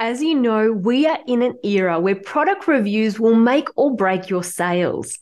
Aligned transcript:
As 0.00 0.22
you 0.22 0.36
know, 0.36 0.70
we 0.70 1.08
are 1.08 1.18
in 1.26 1.42
an 1.42 1.58
era 1.64 1.98
where 1.98 2.14
product 2.14 2.68
reviews 2.68 3.18
will 3.18 3.34
make 3.34 3.68
or 3.74 3.96
break 3.96 4.30
your 4.30 4.44
sales. 4.44 5.18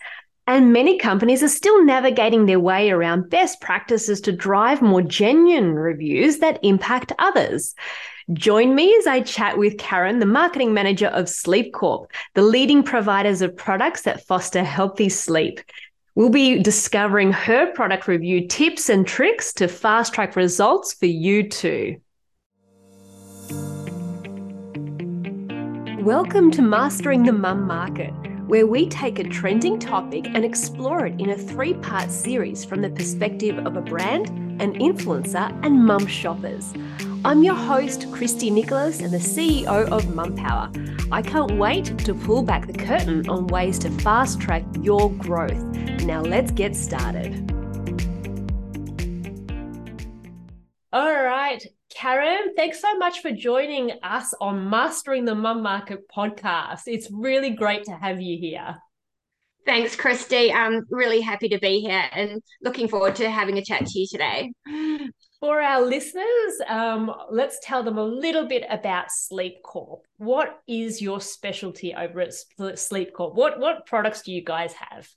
And 0.47 0.71
many 0.71 0.99
companies 0.99 1.43
are 1.43 1.49
still 1.49 1.83
navigating 1.83 2.45
their 2.45 2.61
way 2.61 2.91
around 2.91 3.31
best 3.31 3.63
practices 3.63 4.21
to 4.21 4.33
drive 4.33 4.83
more 4.83 5.01
genuine 5.01 5.73
reviews 5.73 6.39
that 6.39 6.61
impact 6.63 7.13
others. 7.19 7.75
Join 8.35 8.75
me 8.75 8.95
as 8.99 9.07
I 9.07 9.23
chat 9.23 9.57
with 9.57 9.79
Karen, 9.79 10.19
the 10.19 10.27
marketing 10.27 10.75
manager 10.75 11.07
of 11.07 11.31
Sleep 11.31 11.73
Corp, 11.73 12.13
the 12.35 12.43
leading 12.43 12.83
providers 12.83 13.41
of 13.41 13.57
products 13.57 14.03
that 14.03 14.27
foster 14.27 14.63
healthy 14.63 15.09
sleep. 15.09 15.63
We'll 16.15 16.29
be 16.29 16.63
discovering 16.63 17.33
her 17.33 17.73
product 17.73 18.09
review 18.09 18.47
tips 18.47 18.91
and 18.91 19.07
tricks 19.07 19.55
to 19.55 19.69
fast 19.69 20.13
track 20.13 20.37
results 20.37 20.93
for 20.93 21.07
you 21.07 21.49
too. 21.49 21.97
Welcome 26.07 26.53
to 26.53 26.63
Mastering 26.63 27.25
the 27.25 27.33
Mum 27.33 27.67
Market, 27.67 28.13
where 28.47 28.65
we 28.65 28.89
take 28.89 29.19
a 29.19 29.25
trending 29.25 29.77
topic 29.77 30.25
and 30.25 30.45
explore 30.45 31.07
it 31.07 31.21
in 31.21 31.31
a 31.31 31.37
three 31.37 31.75
part 31.75 32.13
series 32.13 32.65
from 32.65 32.81
the 32.81 32.91
perspective 32.91 33.59
of 33.67 33.77
a 33.77 33.81
brand, 33.81 34.29
an 34.63 34.75
influencer, 34.75 35.51
and 35.67 35.85
mum 35.85 36.07
shoppers. 36.07 36.73
I'm 37.25 37.43
your 37.43 37.57
host, 37.57 38.07
Christy 38.13 38.51
Nicholas, 38.51 39.01
and 39.01 39.13
the 39.13 39.19
CEO 39.19 39.67
of 39.67 40.15
Mum 40.15 40.37
Power. 40.37 40.71
I 41.11 41.23
can't 41.23 41.59
wait 41.59 41.99
to 41.99 42.15
pull 42.15 42.45
back 42.45 42.69
the 42.69 42.73
curtain 42.73 43.29
on 43.29 43.49
ways 43.49 43.77
to 43.81 43.91
fast 43.91 44.41
track 44.41 44.63
your 44.83 45.11
growth. 45.11 45.61
Now, 46.05 46.23
let's 46.23 46.53
get 46.53 46.77
started. 46.77 47.46
Karen, 51.97 52.53
thanks 52.55 52.79
so 52.79 52.95
much 52.99 53.21
for 53.23 53.31
joining 53.31 53.93
us 54.03 54.35
on 54.39 54.69
Mastering 54.69 55.25
the 55.25 55.35
Mum 55.35 55.63
Market 55.63 56.01
podcast. 56.15 56.83
It's 56.85 57.09
really 57.11 57.51
great 57.51 57.85
to 57.85 57.93
have 57.93 58.21
you 58.21 58.39
here. 58.39 58.77
Thanks, 59.65 59.97
Christy. 59.97 60.53
I'm 60.53 60.85
really 60.91 61.23
happy 61.23 61.49
to 61.49 61.59
be 61.59 61.81
here 61.81 62.05
and 62.13 62.43
looking 62.63 62.87
forward 62.87 63.17
to 63.17 63.31
having 63.31 63.57
a 63.57 63.65
chat 63.65 63.87
to 63.87 63.99
you 63.99 64.07
today. 64.07 64.53
For 65.41 65.63
our 65.63 65.81
listeners, 65.81 66.61
um, 66.69 67.11
let's 67.31 67.59
tell 67.63 67.83
them 67.83 67.97
a 67.97 68.05
little 68.05 68.47
bit 68.47 68.65
about 68.69 69.11
Sleep 69.11 69.63
Corp. 69.65 70.03
What 70.19 70.61
is 70.69 71.01
your 71.01 71.23
specialty 71.23 71.95
over 71.95 72.21
at 72.21 72.79
Sleep 72.79 73.15
Corp? 73.15 73.35
What 73.35 73.59
what 73.59 73.87
products 73.87 74.21
do 74.21 74.33
you 74.33 74.45
guys 74.45 74.75
have? 74.75 75.09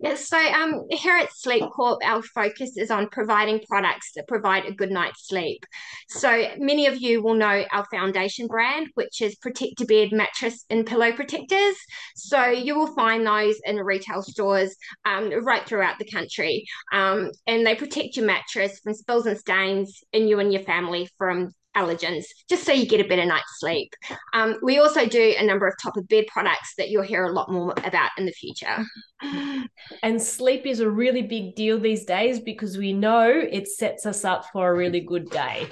Yes, 0.00 0.28
so 0.28 0.38
um, 0.38 0.84
here 0.90 1.16
at 1.16 1.32
Sleep 1.34 1.64
Corp, 1.74 1.98
our 2.04 2.22
focus 2.22 2.76
is 2.76 2.90
on 2.90 3.08
providing 3.08 3.60
products 3.68 4.12
that 4.14 4.28
provide 4.28 4.64
a 4.64 4.72
good 4.72 4.92
night's 4.92 5.26
sleep. 5.26 5.66
So 6.08 6.46
many 6.56 6.86
of 6.86 6.98
you 6.98 7.20
will 7.20 7.34
know 7.34 7.64
our 7.72 7.84
foundation 7.90 8.46
brand, 8.46 8.88
which 8.94 9.20
is 9.20 9.34
Protect 9.34 9.84
Bed 9.88 10.12
mattress 10.12 10.64
and 10.70 10.86
pillow 10.86 11.10
protectors. 11.10 11.74
So 12.14 12.46
you 12.46 12.78
will 12.78 12.94
find 12.94 13.26
those 13.26 13.56
in 13.64 13.76
retail 13.76 14.22
stores 14.22 14.76
um, 15.04 15.32
right 15.44 15.66
throughout 15.66 15.98
the 15.98 16.08
country, 16.08 16.64
um, 16.92 17.32
and 17.48 17.66
they 17.66 17.74
protect 17.74 18.16
your 18.16 18.26
mattress 18.26 18.78
from 18.78 18.94
spills 18.94 19.26
and 19.26 19.36
stains, 19.36 20.00
and 20.12 20.28
you 20.28 20.38
and 20.38 20.52
your 20.52 20.62
family 20.62 21.08
from 21.18 21.50
allergens, 21.76 22.24
just 22.48 22.64
so 22.64 22.72
you 22.72 22.86
get 22.86 23.04
a 23.04 23.08
better 23.08 23.24
night's 23.24 23.58
sleep. 23.58 23.92
Um, 24.34 24.56
we 24.62 24.78
also 24.78 25.06
do 25.06 25.34
a 25.38 25.44
number 25.44 25.66
of 25.66 25.74
top 25.82 25.96
of 25.96 26.08
bed 26.08 26.26
products 26.28 26.74
that 26.76 26.90
you'll 26.90 27.02
hear 27.02 27.24
a 27.24 27.32
lot 27.32 27.50
more 27.50 27.72
about 27.84 28.10
in 28.18 28.26
the 28.26 28.32
future. 28.32 28.84
And 30.02 30.20
sleep 30.20 30.66
is 30.66 30.80
a 30.80 30.88
really 30.88 31.22
big 31.22 31.54
deal 31.54 31.78
these 31.78 32.04
days 32.04 32.40
because 32.40 32.76
we 32.76 32.92
know 32.92 33.28
it 33.28 33.66
sets 33.68 34.06
us 34.06 34.24
up 34.24 34.46
for 34.52 34.70
a 34.70 34.76
really 34.76 35.00
good 35.00 35.30
day. 35.30 35.66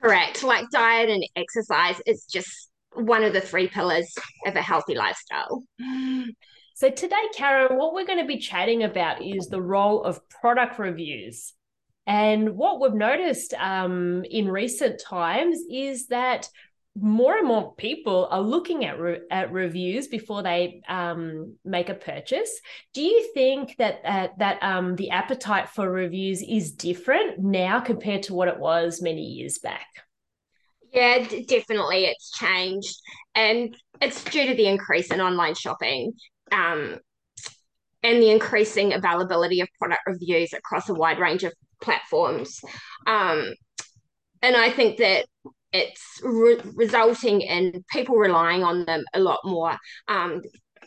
Correct. 0.00 0.42
Like 0.42 0.68
diet 0.70 1.08
and 1.10 1.24
exercise, 1.36 2.00
is 2.06 2.24
just 2.24 2.70
one 2.94 3.22
of 3.22 3.32
the 3.32 3.40
three 3.40 3.68
pillars 3.68 4.12
of 4.46 4.56
a 4.56 4.62
healthy 4.62 4.94
lifestyle. 4.94 5.64
So, 6.74 6.90
today, 6.90 7.22
Karen, 7.34 7.76
what 7.76 7.94
we're 7.94 8.06
going 8.06 8.18
to 8.18 8.26
be 8.26 8.38
chatting 8.38 8.82
about 8.82 9.22
is 9.22 9.46
the 9.46 9.62
role 9.62 10.02
of 10.02 10.20
product 10.28 10.78
reviews. 10.78 11.54
And 12.06 12.56
what 12.56 12.80
we've 12.80 12.94
noticed 12.94 13.54
um, 13.54 14.24
in 14.28 14.48
recent 14.48 15.00
times 15.00 15.60
is 15.70 16.08
that 16.08 16.48
more 16.94 17.38
and 17.38 17.46
more 17.48 17.74
people 17.74 18.28
are 18.30 18.40
looking 18.40 18.84
at, 18.84 18.98
re- 18.98 19.20
at 19.30 19.50
reviews 19.52 20.08
before 20.08 20.42
they 20.42 20.82
um, 20.88 21.56
make 21.64 21.88
a 21.88 21.94
purchase. 21.94 22.60
Do 22.92 23.02
you 23.02 23.30
think 23.32 23.76
that 23.78 24.00
uh, 24.04 24.28
that 24.38 24.62
um, 24.62 24.96
the 24.96 25.10
appetite 25.10 25.70
for 25.70 25.90
reviews 25.90 26.42
is 26.42 26.72
different 26.72 27.38
now 27.38 27.80
compared 27.80 28.24
to 28.24 28.34
what 28.34 28.48
it 28.48 28.58
was 28.58 29.00
many 29.00 29.22
years 29.22 29.58
back? 29.58 29.86
Yeah, 30.92 31.26
definitely, 31.48 32.04
it's 32.04 32.30
changed, 32.32 32.94
and 33.34 33.74
it's 34.02 34.22
due 34.24 34.46
to 34.48 34.54
the 34.54 34.66
increase 34.66 35.10
in 35.10 35.22
online 35.22 35.54
shopping. 35.54 36.12
Um, 36.50 36.98
and 38.02 38.20
the 38.20 38.30
increasing 38.30 38.92
availability 38.92 39.60
of 39.60 39.68
product 39.78 40.02
reviews 40.06 40.52
across 40.52 40.88
a 40.88 40.94
wide 40.94 41.18
range 41.18 41.44
of 41.44 41.54
platforms. 41.82 42.60
Um, 43.06 43.52
and 44.40 44.56
I 44.56 44.70
think 44.70 44.98
that 44.98 45.26
it's 45.72 46.20
re- 46.22 46.60
resulting 46.74 47.40
in 47.40 47.84
people 47.90 48.16
relying 48.16 48.62
on 48.62 48.84
them 48.84 49.04
a 49.14 49.20
lot 49.20 49.40
more. 49.44 49.76
Um, 50.08 50.42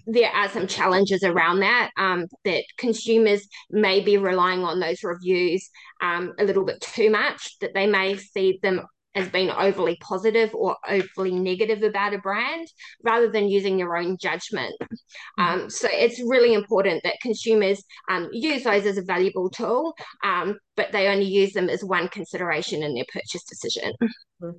there 0.08 0.30
are 0.30 0.50
some 0.50 0.68
challenges 0.68 1.24
around 1.24 1.62
that 1.62 1.90
um, 1.98 2.28
that 2.44 2.64
consumers 2.78 3.48
may 3.72 4.02
be 4.02 4.18
relying 4.18 4.64
on 4.64 4.80
those 4.80 5.04
reviews 5.04 5.68
um, 6.02 6.34
a 6.40 6.44
little 6.44 6.64
bit 6.64 6.80
too 6.82 7.10
much 7.10 7.58
that 7.60 7.74
they 7.74 7.88
may 7.88 8.16
see 8.16 8.60
them 8.62 8.82
as 9.16 9.30
being 9.30 9.50
overly 9.50 9.98
positive 10.02 10.54
or 10.54 10.78
overly 10.88 11.32
negative 11.32 11.82
about 11.84 12.14
a 12.14 12.18
brand 12.18 12.68
rather 13.04 13.32
than 13.32 13.48
using 13.48 13.80
your 13.80 13.98
own 13.98 14.18
judgment. 14.18 14.76
Mm-hmm. 14.82 15.42
Um, 15.42 15.70
so 15.70 15.88
it's 15.92 16.20
really 16.20 16.54
important 16.54 17.02
that 17.04 17.20
consumers 17.22 17.84
um, 18.10 18.30
use 18.32 18.64
those 18.64 18.86
as 18.86 18.98
a 18.98 19.02
valuable 19.04 19.50
tool, 19.50 19.94
um, 20.24 20.58
but 20.76 20.92
they 20.92 21.08
only 21.08 21.26
use 21.26 21.54
them 21.54 21.70
as 21.70 21.84
one 21.84 22.10
consideration 22.10 22.84
in 22.84 22.94
their 22.94 23.06
purchase 23.12 23.44
decision. 23.46 23.94
Mm-hmm. 24.02 24.50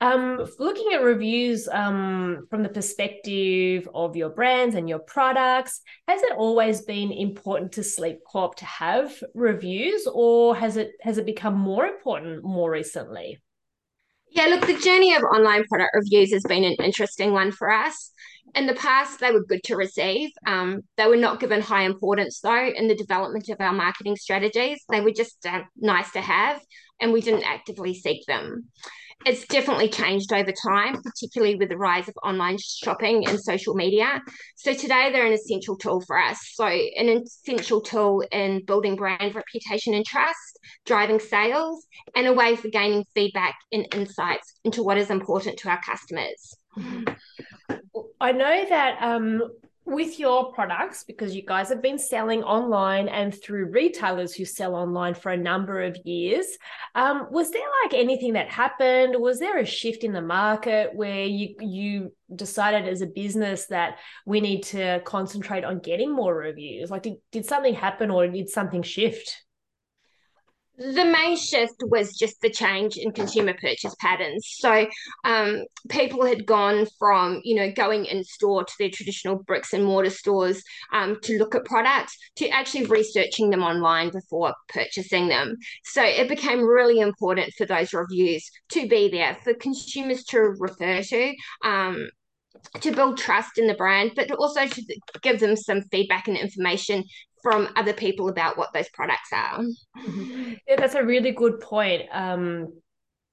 Um, 0.00 0.46
looking 0.60 0.92
at 0.92 1.02
reviews 1.02 1.66
um, 1.66 2.46
from 2.50 2.62
the 2.62 2.68
perspective 2.68 3.88
of 3.92 4.14
your 4.14 4.30
brands 4.30 4.76
and 4.76 4.88
your 4.88 5.00
products, 5.00 5.80
has 6.06 6.22
it 6.22 6.36
always 6.36 6.82
been 6.82 7.10
important 7.10 7.72
to 7.72 7.82
Sleep 7.82 8.18
Corp 8.24 8.54
to 8.56 8.64
have 8.64 9.12
reviews, 9.34 10.06
or 10.06 10.54
has 10.54 10.76
it 10.76 10.92
has 11.00 11.18
it 11.18 11.26
become 11.26 11.58
more 11.58 11.84
important 11.84 12.44
more 12.44 12.70
recently? 12.70 13.38
Yeah, 14.30 14.46
look, 14.46 14.66
the 14.66 14.78
journey 14.78 15.14
of 15.14 15.22
online 15.22 15.64
product 15.64 15.90
reviews 15.94 16.32
has 16.32 16.42
been 16.42 16.64
an 16.64 16.76
interesting 16.84 17.32
one 17.32 17.50
for 17.50 17.70
us. 17.70 18.12
In 18.54 18.66
the 18.66 18.74
past, 18.74 19.20
they 19.20 19.30
were 19.30 19.44
good 19.44 19.62
to 19.64 19.76
receive. 19.76 20.30
Um, 20.46 20.82
they 20.96 21.06
were 21.06 21.16
not 21.16 21.40
given 21.40 21.60
high 21.60 21.82
importance, 21.82 22.40
though, 22.40 22.68
in 22.68 22.88
the 22.88 22.94
development 22.94 23.48
of 23.48 23.60
our 23.60 23.72
marketing 23.72 24.16
strategies. 24.16 24.80
They 24.88 25.00
were 25.00 25.12
just 25.12 25.44
uh, 25.46 25.62
nice 25.76 26.10
to 26.12 26.20
have, 26.20 26.60
and 27.00 27.12
we 27.12 27.20
didn't 27.20 27.44
actively 27.44 27.94
seek 27.94 28.24
them 28.26 28.68
it's 29.26 29.46
definitely 29.46 29.88
changed 29.88 30.32
over 30.32 30.52
time, 30.52 31.02
particularly 31.02 31.56
with 31.56 31.68
the 31.68 31.76
rise 31.76 32.08
of 32.08 32.14
online 32.22 32.56
shopping 32.58 33.26
and 33.26 33.40
social 33.40 33.74
media. 33.74 34.22
So 34.56 34.72
today 34.72 35.10
they're 35.10 35.26
an 35.26 35.32
essential 35.32 35.76
tool 35.76 36.00
for 36.06 36.18
us. 36.18 36.38
So 36.54 36.64
an 36.66 37.08
essential 37.08 37.80
tool 37.80 38.24
in 38.30 38.64
building 38.64 38.96
brand 38.96 39.34
reputation 39.34 39.94
and 39.94 40.06
trust, 40.06 40.47
driving 40.84 41.20
sales, 41.20 41.86
and 42.14 42.26
a 42.26 42.32
way 42.32 42.56
for 42.56 42.68
gaining 42.68 43.04
feedback 43.14 43.56
and 43.72 43.86
insights 43.94 44.54
into 44.64 44.82
what 44.82 44.98
is 44.98 45.10
important 45.10 45.58
to 45.58 45.68
our 45.68 45.80
customers. 45.82 46.54
I 48.20 48.32
know 48.32 48.64
that 48.68 48.98
um, 49.02 49.42
with 49.88 50.18
your 50.18 50.52
products 50.52 51.02
because 51.02 51.34
you 51.34 51.42
guys 51.42 51.70
have 51.70 51.80
been 51.80 51.98
selling 51.98 52.42
online 52.42 53.08
and 53.08 53.34
through 53.34 53.70
retailers 53.70 54.34
who 54.34 54.44
sell 54.44 54.74
online 54.74 55.14
for 55.14 55.32
a 55.32 55.36
number 55.36 55.82
of 55.82 55.96
years 56.04 56.46
um, 56.94 57.26
was 57.30 57.50
there 57.50 57.62
like 57.84 57.94
anything 57.94 58.34
that 58.34 58.50
happened? 58.50 59.14
Was 59.18 59.38
there 59.38 59.58
a 59.58 59.64
shift 59.64 60.04
in 60.04 60.12
the 60.12 60.20
market 60.20 60.94
where 60.94 61.24
you 61.24 61.54
you 61.60 62.12
decided 62.34 62.86
as 62.86 63.00
a 63.00 63.06
business 63.06 63.66
that 63.66 63.98
we 64.26 64.40
need 64.40 64.62
to 64.64 65.00
concentrate 65.04 65.64
on 65.64 65.78
getting 65.78 66.12
more 66.12 66.34
reviews? 66.34 66.90
Like 66.90 67.04
did, 67.04 67.14
did 67.32 67.46
something 67.46 67.74
happen 67.74 68.10
or 68.10 68.26
did 68.26 68.50
something 68.50 68.82
shift 68.82 69.44
the 70.78 71.04
main 71.04 71.36
shift 71.36 71.82
was 71.82 72.16
just 72.16 72.40
the 72.40 72.50
change 72.50 72.96
in 72.96 73.10
consumer 73.10 73.52
purchase 73.60 73.94
patterns. 73.96 74.46
So 74.58 74.86
um, 75.24 75.64
people 75.88 76.24
had 76.24 76.46
gone 76.46 76.86
from, 76.98 77.40
you 77.42 77.56
know, 77.56 77.72
going 77.72 78.04
in 78.04 78.22
store 78.22 78.64
to 78.64 78.72
their 78.78 78.90
traditional 78.90 79.42
bricks 79.42 79.72
and 79.72 79.84
mortar 79.84 80.10
stores 80.10 80.62
um, 80.92 81.18
to 81.22 81.36
look 81.36 81.56
at 81.56 81.64
products 81.64 82.16
to 82.36 82.48
actually 82.50 82.86
researching 82.86 83.50
them 83.50 83.62
online 83.62 84.10
before 84.10 84.54
purchasing 84.68 85.28
them. 85.28 85.56
So 85.84 86.02
it 86.02 86.28
became 86.28 86.62
really 86.62 87.00
important 87.00 87.52
for 87.58 87.66
those 87.66 87.92
reviews 87.92 88.48
to 88.70 88.88
be 88.88 89.08
there 89.08 89.36
for 89.42 89.54
consumers 89.54 90.22
to 90.24 90.38
refer 90.38 91.02
to. 91.02 91.34
Um, 91.64 92.08
to 92.80 92.92
build 92.92 93.18
trust 93.18 93.56
in 93.58 93.66
the 93.66 93.74
brand, 93.74 94.12
but 94.16 94.30
also 94.32 94.66
to 94.66 94.82
give 95.22 95.38
them 95.40 95.54
some 95.54 95.82
feedback 95.92 96.26
and 96.28 96.36
information 96.36 97.04
from 97.42 97.68
other 97.76 97.92
people 97.92 98.28
about 98.28 98.58
what 98.58 98.72
those 98.72 98.88
products 98.88 99.30
are. 99.32 99.62
Yeah, 100.66 100.76
that's 100.76 100.94
a 100.94 101.04
really 101.04 101.32
good 101.32 101.60
point. 101.60 102.02
Um, 102.12 102.72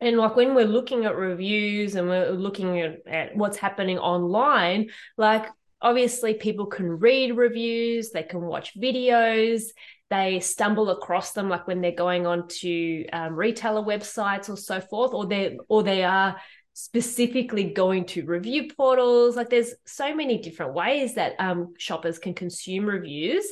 And 0.02 0.18
like 0.18 0.36
when 0.36 0.54
we're 0.56 0.68
looking 0.68 1.06
at 1.06 1.16
reviews 1.16 1.96
and 1.96 2.10
we're 2.10 2.32
looking 2.32 2.82
at, 2.82 3.08
at 3.08 3.38
what's 3.38 3.58
happening 3.58 3.98
online, 3.98 4.90
like 5.18 5.46
obviously 5.82 6.34
people 6.34 6.66
can 6.66 7.00
read 7.00 7.38
reviews, 7.38 8.12
they 8.12 8.24
can 8.24 8.42
watch 8.42 8.78
videos, 8.78 9.64
they 10.10 10.42
stumble 10.42 10.90
across 10.90 11.32
them 11.32 11.50
like 11.50 11.66
when 11.66 11.82
they're 11.82 11.92
going 11.92 12.28
on 12.28 12.48
to 12.48 13.08
um, 13.14 13.36
retailer 13.36 13.82
websites 13.82 14.50
or 14.50 14.58
so 14.58 14.82
forth, 14.82 15.14
or 15.14 15.26
they 15.26 15.58
or 15.70 15.82
they 15.82 16.04
are 16.04 16.36
specifically 16.74 17.64
going 17.64 18.06
to 18.06 18.26
review 18.26 18.70
portals. 18.76 19.38
Like 19.38 19.50
there's 19.50 19.74
so 19.86 20.14
many 20.14 20.40
different 20.40 20.74
ways 20.74 21.16
that 21.16 21.34
um, 21.40 21.74
shoppers 21.78 22.20
can 22.20 22.34
consume 22.34 22.86
reviews. 22.86 23.46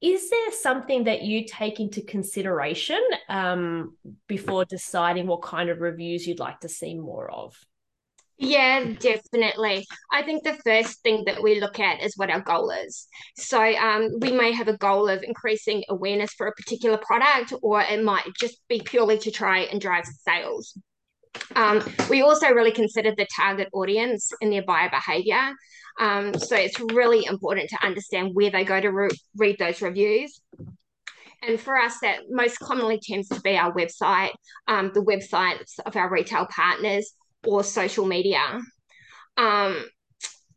Is 0.00 0.30
there 0.30 0.52
something 0.52 1.04
that 1.04 1.22
you 1.22 1.44
take 1.44 1.80
into 1.80 2.02
consideration 2.02 3.02
um, 3.28 3.96
before 4.28 4.64
deciding 4.64 5.26
what 5.26 5.42
kind 5.42 5.70
of 5.70 5.80
reviews 5.80 6.26
you'd 6.26 6.38
like 6.38 6.60
to 6.60 6.68
see 6.68 6.94
more 6.94 7.30
of? 7.30 7.56
Yeah, 8.40 8.84
definitely. 9.00 9.84
I 10.12 10.22
think 10.22 10.44
the 10.44 10.56
first 10.64 11.02
thing 11.02 11.24
that 11.26 11.42
we 11.42 11.60
look 11.60 11.80
at 11.80 12.00
is 12.00 12.16
what 12.16 12.30
our 12.30 12.40
goal 12.40 12.70
is. 12.70 13.08
So 13.36 13.60
um, 13.60 14.20
we 14.20 14.30
may 14.30 14.52
have 14.52 14.68
a 14.68 14.76
goal 14.76 15.08
of 15.08 15.24
increasing 15.24 15.82
awareness 15.88 16.32
for 16.34 16.46
a 16.46 16.54
particular 16.54 16.98
product, 16.98 17.52
or 17.62 17.80
it 17.80 18.04
might 18.04 18.28
just 18.38 18.60
be 18.68 18.80
purely 18.80 19.18
to 19.18 19.32
try 19.32 19.60
and 19.62 19.80
drive 19.80 20.04
sales. 20.06 20.78
Um, 21.54 21.82
we 22.08 22.22
also 22.22 22.48
really 22.50 22.72
consider 22.72 23.14
the 23.14 23.26
target 23.34 23.68
audience 23.72 24.30
and 24.40 24.52
their 24.52 24.62
buyer 24.62 24.90
behavior. 24.90 25.52
Um, 26.00 26.34
so 26.34 26.56
it's 26.56 26.78
really 26.80 27.24
important 27.26 27.70
to 27.70 27.84
understand 27.84 28.30
where 28.34 28.50
they 28.50 28.64
go 28.64 28.80
to 28.80 28.88
re- 28.88 29.08
read 29.36 29.56
those 29.58 29.82
reviews. 29.82 30.40
And 31.42 31.60
for 31.60 31.76
us, 31.76 31.98
that 32.02 32.20
most 32.30 32.58
commonly 32.58 33.00
tends 33.00 33.28
to 33.28 33.40
be 33.40 33.56
our 33.56 33.72
website, 33.72 34.32
um, 34.66 34.90
the 34.92 35.02
websites 35.02 35.78
of 35.86 35.96
our 35.96 36.10
retail 36.10 36.46
partners, 36.46 37.12
or 37.46 37.62
social 37.62 38.06
media. 38.06 38.60
Um, 39.36 39.84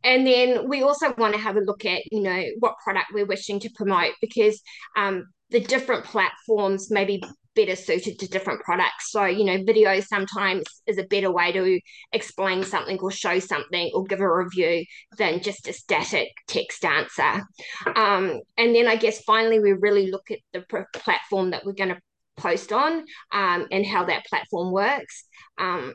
and 0.04 0.26
then 0.26 0.68
we 0.68 0.82
also 0.82 1.14
want 1.16 1.34
to 1.34 1.40
have 1.40 1.56
a 1.56 1.60
look 1.60 1.84
at, 1.84 2.02
you 2.10 2.22
know, 2.22 2.42
what 2.58 2.74
product 2.82 3.06
we're 3.12 3.26
wishing 3.26 3.60
to 3.60 3.70
promote 3.70 4.12
because 4.20 4.60
um, 4.96 5.26
the 5.50 5.60
different 5.60 6.04
platforms 6.04 6.90
may 6.90 7.04
be 7.04 7.22
better 7.54 7.76
suited 7.76 8.18
to 8.18 8.28
different 8.28 8.62
products. 8.62 9.10
So, 9.10 9.24
you 9.24 9.44
know, 9.44 9.62
video 9.64 10.00
sometimes 10.00 10.64
is 10.86 10.98
a 10.98 11.04
better 11.04 11.30
way 11.30 11.52
to 11.52 11.80
explain 12.12 12.64
something 12.64 12.98
or 13.00 13.10
show 13.10 13.38
something 13.38 13.90
or 13.94 14.04
give 14.04 14.20
a 14.20 14.36
review 14.36 14.84
than 15.18 15.42
just 15.42 15.68
a 15.68 15.72
static 15.72 16.28
text 16.48 16.84
answer. 16.84 17.46
Um, 17.94 18.40
and 18.56 18.74
then 18.74 18.88
I 18.88 18.96
guess 18.96 19.22
finally, 19.22 19.60
we 19.60 19.72
really 19.72 20.10
look 20.10 20.30
at 20.30 20.38
the 20.52 20.64
platform 20.94 21.50
that 21.50 21.64
we're 21.64 21.72
going 21.72 21.90
to 21.90 22.00
post 22.36 22.72
on 22.72 23.04
um, 23.32 23.66
and 23.70 23.84
how 23.84 24.04
that 24.04 24.26
platform 24.26 24.72
works. 24.72 25.24
Um, 25.58 25.94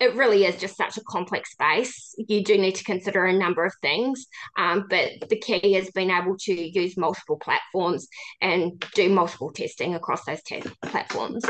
it 0.00 0.14
really 0.14 0.46
is 0.46 0.56
just 0.56 0.76
such 0.76 0.96
a 0.96 1.04
complex 1.04 1.52
space. 1.52 2.14
You 2.16 2.42
do 2.42 2.56
need 2.56 2.74
to 2.76 2.84
consider 2.84 3.26
a 3.26 3.32
number 3.32 3.64
of 3.64 3.74
things, 3.82 4.26
um, 4.56 4.86
but 4.88 5.10
the 5.28 5.38
key 5.38 5.76
is 5.76 5.90
being 5.90 6.10
able 6.10 6.36
to 6.38 6.54
use 6.54 6.96
multiple 6.96 7.38
platforms 7.38 8.08
and 8.40 8.82
do 8.94 9.10
multiple 9.10 9.52
testing 9.52 9.94
across 9.94 10.24
those 10.24 10.42
te- 10.42 10.62
platforms. 10.82 11.44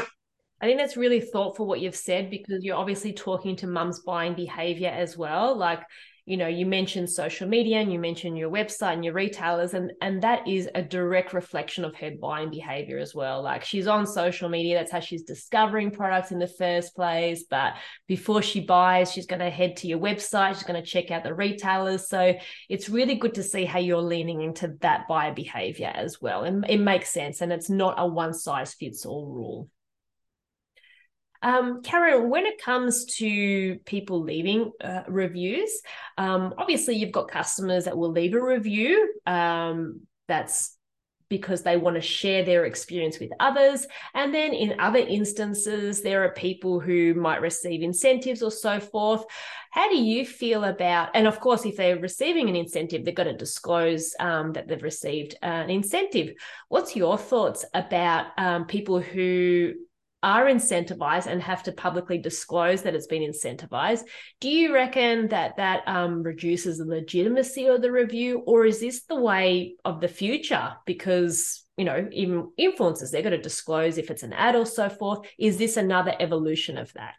I 0.61 0.67
think 0.67 0.79
that's 0.79 0.97
really 0.97 1.21
thoughtful 1.21 1.67
what 1.67 1.81
you've 1.81 1.97
said 1.97 2.29
because 2.29 2.65
you're 2.65 2.77
obviously 2.77 3.13
talking 3.13 3.57
to 3.57 3.67
mum's 3.67 4.01
buying 4.01 4.35
behavior 4.35 4.91
as 4.91 5.17
well. 5.17 5.57
Like 5.57 5.81
you 6.27 6.37
know 6.37 6.47
you 6.47 6.67
mentioned 6.67 7.09
social 7.09 7.49
media 7.49 7.79
and 7.79 7.93
you 7.93 7.99
mentioned 7.99 8.39
your 8.39 8.51
website 8.51 8.95
and 8.95 9.05
your 9.05 9.15
retailers 9.15 9.75
and 9.75 9.93
and 10.03 10.23
that 10.23 10.47
is 10.47 10.69
a 10.75 10.83
direct 10.83 11.33
reflection 11.33 11.85
of 11.85 11.95
her 11.97 12.11
buying 12.21 12.51
behavior 12.51 12.99
as 12.99 13.15
well. 13.15 13.43
Like 13.43 13.65
she's 13.65 13.87
on 13.87 14.07
social 14.07 14.49
media 14.49 14.79
that's 14.79 14.93
how 14.93 15.01
she's 15.01 15.23
discovering 15.23 15.91
products 15.91 16.31
in 16.31 16.39
the 16.39 16.47
first 16.47 16.95
place 16.95 17.45
but 17.49 17.75
before 18.07 18.43
she 18.43 18.61
buys 18.61 19.13
she's 19.13 19.27
going 19.27 19.41
to 19.41 19.51
head 19.51 19.77
to 19.77 19.87
your 19.87 19.99
website 19.99 20.55
she's 20.55 20.63
going 20.63 20.83
to 20.83 20.89
check 20.89 21.11
out 21.11 21.25
the 21.25 21.35
retailers. 21.35 22.09
So 22.09 22.35
it's 22.69 22.89
really 22.89 23.17
good 23.17 23.35
to 23.35 23.43
see 23.43 23.65
how 23.65 23.79
you're 23.79 24.03
leaning 24.03 24.43
into 24.43 24.77
that 24.81 25.09
buyer 25.09 25.35
behavior 25.35 25.93
as 25.95 26.21
well. 26.21 26.45
And 26.45 26.65
it 26.69 26.79
makes 26.79 27.11
sense 27.11 27.41
and 27.41 27.53
it's 27.53 27.71
not 27.71 27.95
a 27.99 28.07
one 28.07 28.35
size 28.35 28.75
fits 28.75 29.07
all 29.07 29.27
rule 29.27 29.69
um, 31.43 31.83
Karen, 31.83 32.29
when 32.29 32.47
it 32.47 32.63
comes 32.63 33.05
to 33.17 33.79
people 33.87 34.23
leaving 34.23 34.73
uh, 34.83 35.03
reviews, 35.09 35.81
um, 36.19 36.55
obviously 36.59 36.97
you've 36.97 37.13
got 37.13 37.29
customers 37.29 37.85
that 37.85 37.97
will 37.97 38.13
leave 38.13 38.35
a 38.35 38.43
review. 38.43 39.15
Um, 39.27 40.03
that's 40.29 40.77
because 41.31 41.63
they 41.63 41.77
want 41.77 41.95
to 41.95 42.03
share 42.03 42.45
their 42.45 42.67
experience 42.67 43.19
with 43.21 43.31
others. 43.39 43.87
And 44.15 44.35
then 44.35 44.53
in 44.53 44.81
other 44.81 44.99
instances, 44.99 46.03
there 46.03 46.25
are 46.25 46.33
people 46.33 46.81
who 46.81 47.15
might 47.15 47.41
receive 47.41 47.83
incentives 47.83 48.43
or 48.43 48.51
so 48.51 48.81
forth. 48.81 49.25
How 49.71 49.89
do 49.89 49.97
you 49.97 50.27
feel 50.27 50.65
about, 50.65 51.11
and 51.15 51.29
of 51.29 51.39
course, 51.39 51.65
if 51.65 51.77
they're 51.77 52.01
receiving 52.01 52.49
an 52.49 52.57
incentive, 52.57 53.05
they've 53.05 53.15
got 53.15 53.25
to 53.25 53.37
disclose 53.37 54.15
um, 54.19 54.53
that 54.55 54.67
they've 54.67 54.83
received 54.83 55.37
an 55.43 55.71
incentive. 55.71 56.35
What's 56.69 56.97
your 56.97 57.17
thoughts 57.17 57.65
about 57.73 58.27
um, 58.37 58.67
people 58.67 59.01
who 59.01 59.75
are 60.23 60.47
incentivized 60.47 61.27
and 61.27 61.43
have 61.43 61.63
to 61.65 61.73
publicly 61.73 62.19
disclose 62.19 62.83
that 62.83 62.95
it's 62.95 63.07
been 63.07 63.23
incentivized. 63.23 64.03
Do 64.41 64.51
you 64.51 64.75
reckon 64.75 65.29
that 65.29 65.57
that 65.57 65.83
um, 65.87 66.23
reduces 66.23 66.79
the 66.79 66.85
legitimacy 66.85 67.67
of 67.67 67.83
the 67.83 67.93
review, 67.93 68.43
or 68.47 68.65
is 68.65 68.81
this 68.81 69.03
the 69.03 69.21
way 69.21 69.75
of 69.85 70.01
the 70.01 70.09
future? 70.09 70.75
Because 70.87 71.65
you 71.77 71.85
know, 71.87 72.07
even 72.13 72.51
influencers, 72.61 73.11
they're 73.11 73.23
going 73.23 73.33
to 73.33 73.41
disclose 73.41 73.97
if 73.97 74.11
it's 74.11 74.23
an 74.23 74.35
ad 74.35 74.55
or 74.55 74.67
so 74.67 74.91
forth. 74.91 75.27
Is 75.39 75.57
this 75.57 75.79
another 75.79 76.15
evolution 76.21 76.77
of 76.77 76.93
that? 76.93 77.15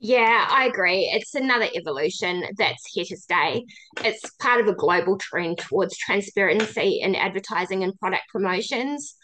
Yeah, 0.00 0.46
I 0.50 0.66
agree. 0.66 1.10
It's 1.14 1.34
another 1.34 1.68
evolution 1.74 2.44
that's 2.58 2.84
here 2.92 3.04
to 3.06 3.16
stay. 3.16 3.64
It's 4.04 4.20
part 4.38 4.60
of 4.60 4.66
a 4.66 4.74
global 4.74 5.16
trend 5.16 5.58
towards 5.58 5.96
transparency 5.96 7.00
in 7.00 7.14
advertising 7.14 7.84
and 7.84 7.98
product 7.98 8.24
promotions. 8.30 9.16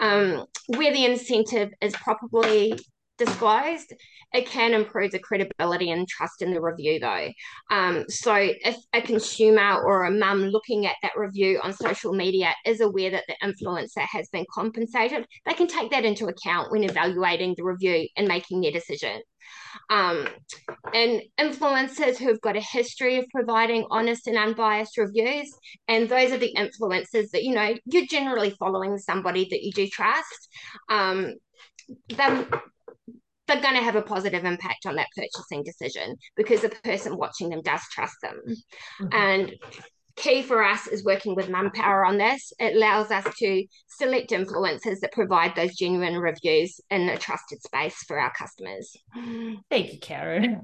Um, 0.00 0.44
where 0.68 0.92
the 0.92 1.06
incentive 1.06 1.70
is 1.80 1.92
properly 1.94 2.78
disclosed, 3.18 3.92
it 4.32 4.46
can 4.46 4.74
improve 4.74 5.12
the 5.12 5.18
credibility 5.18 5.90
and 5.90 6.08
trust 6.08 6.42
in 6.42 6.52
the 6.52 6.60
review, 6.60 7.00
though. 7.00 7.28
Um, 7.70 8.04
so, 8.08 8.34
if 8.34 8.76
a 8.92 9.02
consumer 9.02 9.82
or 9.82 10.04
a 10.04 10.10
mum 10.10 10.44
looking 10.44 10.86
at 10.86 10.96
that 11.02 11.16
review 11.16 11.60
on 11.62 11.72
social 11.72 12.12
media 12.12 12.54
is 12.64 12.80
aware 12.80 13.10
that 13.10 13.24
the 13.28 13.36
influencer 13.42 14.06
has 14.10 14.28
been 14.28 14.46
compensated, 14.52 15.26
they 15.46 15.54
can 15.54 15.66
take 15.66 15.90
that 15.90 16.04
into 16.04 16.26
account 16.26 16.70
when 16.70 16.84
evaluating 16.84 17.54
the 17.56 17.64
review 17.64 18.06
and 18.16 18.28
making 18.28 18.60
their 18.60 18.72
decision. 18.72 19.20
Um, 19.90 20.28
and 20.92 21.22
influencers 21.38 22.18
who've 22.18 22.40
got 22.40 22.56
a 22.56 22.60
history 22.60 23.16
of 23.16 23.26
providing 23.30 23.86
honest 23.90 24.26
and 24.26 24.36
unbiased 24.36 24.98
reviews. 24.98 25.50
And 25.86 26.08
those 26.08 26.32
are 26.32 26.38
the 26.38 26.54
influencers 26.56 27.30
that, 27.30 27.44
you 27.44 27.54
know, 27.54 27.74
you're 27.86 28.06
generally 28.06 28.50
following 28.58 28.98
somebody 28.98 29.46
that 29.50 29.62
you 29.62 29.72
do 29.72 29.86
trust. 29.86 30.48
Um, 30.88 31.34
they're 33.48 33.60
going 33.60 33.74
to 33.74 33.82
have 33.82 33.96
a 33.96 34.02
positive 34.02 34.44
impact 34.44 34.86
on 34.86 34.94
that 34.96 35.08
purchasing 35.16 35.64
decision 35.64 36.16
because 36.36 36.60
the 36.60 36.68
person 36.68 37.16
watching 37.16 37.48
them 37.48 37.62
does 37.62 37.80
trust 37.90 38.14
them. 38.22 38.40
Mm-hmm. 39.00 39.08
And 39.12 39.54
key 40.16 40.42
for 40.42 40.62
us 40.62 40.86
is 40.86 41.04
working 41.04 41.34
with 41.34 41.48
Mumpower 41.48 42.06
on 42.06 42.18
this. 42.18 42.52
It 42.58 42.76
allows 42.76 43.10
us 43.10 43.24
to 43.38 43.64
select 43.88 44.30
influencers 44.30 45.00
that 45.00 45.12
provide 45.12 45.54
those 45.54 45.74
genuine 45.74 46.18
reviews 46.18 46.80
in 46.90 47.08
a 47.08 47.16
trusted 47.16 47.62
space 47.62 47.96
for 48.06 48.18
our 48.18 48.32
customers. 48.32 48.94
Thank 49.70 49.92
you, 49.92 49.98
Karen. 49.98 50.62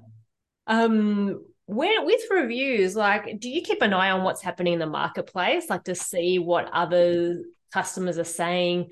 Um, 0.67 1.45
when 1.67 2.05
with 2.05 2.21
reviews, 2.31 2.95
like, 2.95 3.41
do 3.41 3.49
you 3.49 3.63
keep 3.63 3.81
an 3.81 3.95
eye 3.95 4.11
on 4.11 4.23
what's 4.23 4.43
happening 4.43 4.75
in 4.75 4.79
the 4.79 4.87
marketplace, 4.87 5.71
like 5.71 5.85
to 5.85 5.95
see 5.95 6.39
what 6.39 6.71
other 6.73 7.43
customers 7.73 8.19
are 8.19 8.25
saying, 8.25 8.91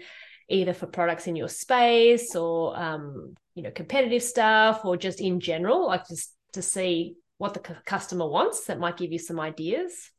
either 0.48 0.72
for 0.72 0.86
products 0.86 1.26
in 1.26 1.36
your 1.36 1.48
space 1.48 2.34
or 2.34 2.78
um, 2.78 3.34
you 3.54 3.62
know, 3.62 3.70
competitive 3.70 4.22
stuff, 4.22 4.84
or 4.84 4.96
just 4.96 5.20
in 5.20 5.40
general, 5.40 5.86
like 5.86 6.06
just 6.08 6.34
to 6.52 6.62
see 6.62 7.14
what 7.38 7.54
the 7.54 7.60
customer 7.86 8.28
wants 8.28 8.66
that 8.66 8.78
might 8.78 8.96
give 8.96 9.12
you 9.12 9.18
some 9.18 9.40
ideas? 9.40 10.10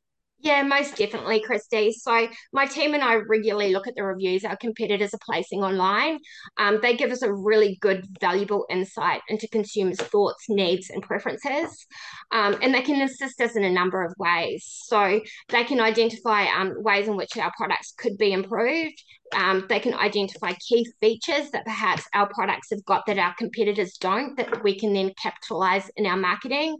Yeah, 0.43 0.61
most 0.61 0.97
definitely, 0.97 1.39
Christy. 1.39 1.93
So 1.93 2.27
my 2.51 2.65
team 2.65 2.93
and 2.93 3.01
I 3.01 3.15
regularly 3.15 3.71
look 3.71 3.87
at 3.87 3.95
the 3.95 4.03
reviews 4.03 4.43
our 4.43 4.57
competitors 4.57 5.13
are 5.13 5.19
placing 5.25 5.63
online. 5.63 6.19
Um, 6.57 6.79
they 6.81 6.97
give 6.97 7.11
us 7.11 7.21
a 7.21 7.33
really 7.33 7.77
good, 7.79 8.05
valuable 8.19 8.65
insight 8.69 9.21
into 9.29 9.47
consumers' 9.47 10.01
thoughts, 10.01 10.43
needs, 10.49 10.89
and 10.89 11.01
preferences, 11.01 11.85
um, 12.33 12.57
and 12.61 12.73
they 12.73 12.81
can 12.81 13.01
assist 13.01 13.39
us 13.39 13.55
in 13.55 13.63
a 13.63 13.71
number 13.71 14.03
of 14.03 14.13
ways. 14.19 14.65
So 14.85 15.21
they 15.47 15.63
can 15.63 15.79
identify 15.79 16.47
um, 16.47 16.73
ways 16.75 17.07
in 17.07 17.15
which 17.15 17.37
our 17.37 17.53
products 17.55 17.93
could 17.97 18.17
be 18.17 18.33
improved. 18.33 19.01
Um, 19.35 19.65
they 19.69 19.79
can 19.79 19.93
identify 19.93 20.53
key 20.53 20.87
features 21.01 21.51
that 21.51 21.65
perhaps 21.65 22.03
our 22.13 22.29
products 22.33 22.69
have 22.71 22.83
got 22.85 23.05
that 23.07 23.17
our 23.19 23.33
competitors 23.35 23.93
don't, 23.99 24.35
that 24.37 24.63
we 24.63 24.77
can 24.77 24.93
then 24.93 25.11
capitalize 25.21 25.89
in 25.95 26.05
our 26.05 26.17
marketing. 26.17 26.77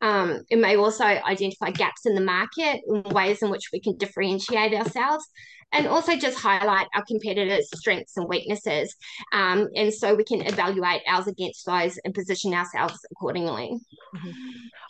Um, 0.00 0.42
it 0.50 0.58
may 0.58 0.76
also 0.76 1.04
identify 1.04 1.70
gaps 1.70 2.06
in 2.06 2.14
the 2.14 2.20
market 2.20 2.80
and 2.86 3.12
ways 3.12 3.42
in 3.42 3.50
which 3.50 3.70
we 3.72 3.80
can 3.80 3.96
differentiate 3.96 4.74
ourselves. 4.74 5.26
and 5.72 5.86
also 5.86 6.16
just 6.16 6.38
highlight 6.38 6.86
our 6.94 7.04
competitors' 7.04 7.68
strengths 7.74 8.16
and 8.16 8.28
weaknesses. 8.28 8.94
Um, 9.32 9.68
and 9.76 9.92
so 9.92 10.14
we 10.14 10.24
can 10.24 10.42
evaluate 10.42 11.02
ours 11.06 11.26
against 11.26 11.64
those 11.66 11.98
and 12.04 12.14
position 12.14 12.52
ourselves 12.54 12.98
accordingly. 13.12 13.78
Mm-hmm. 14.14 14.30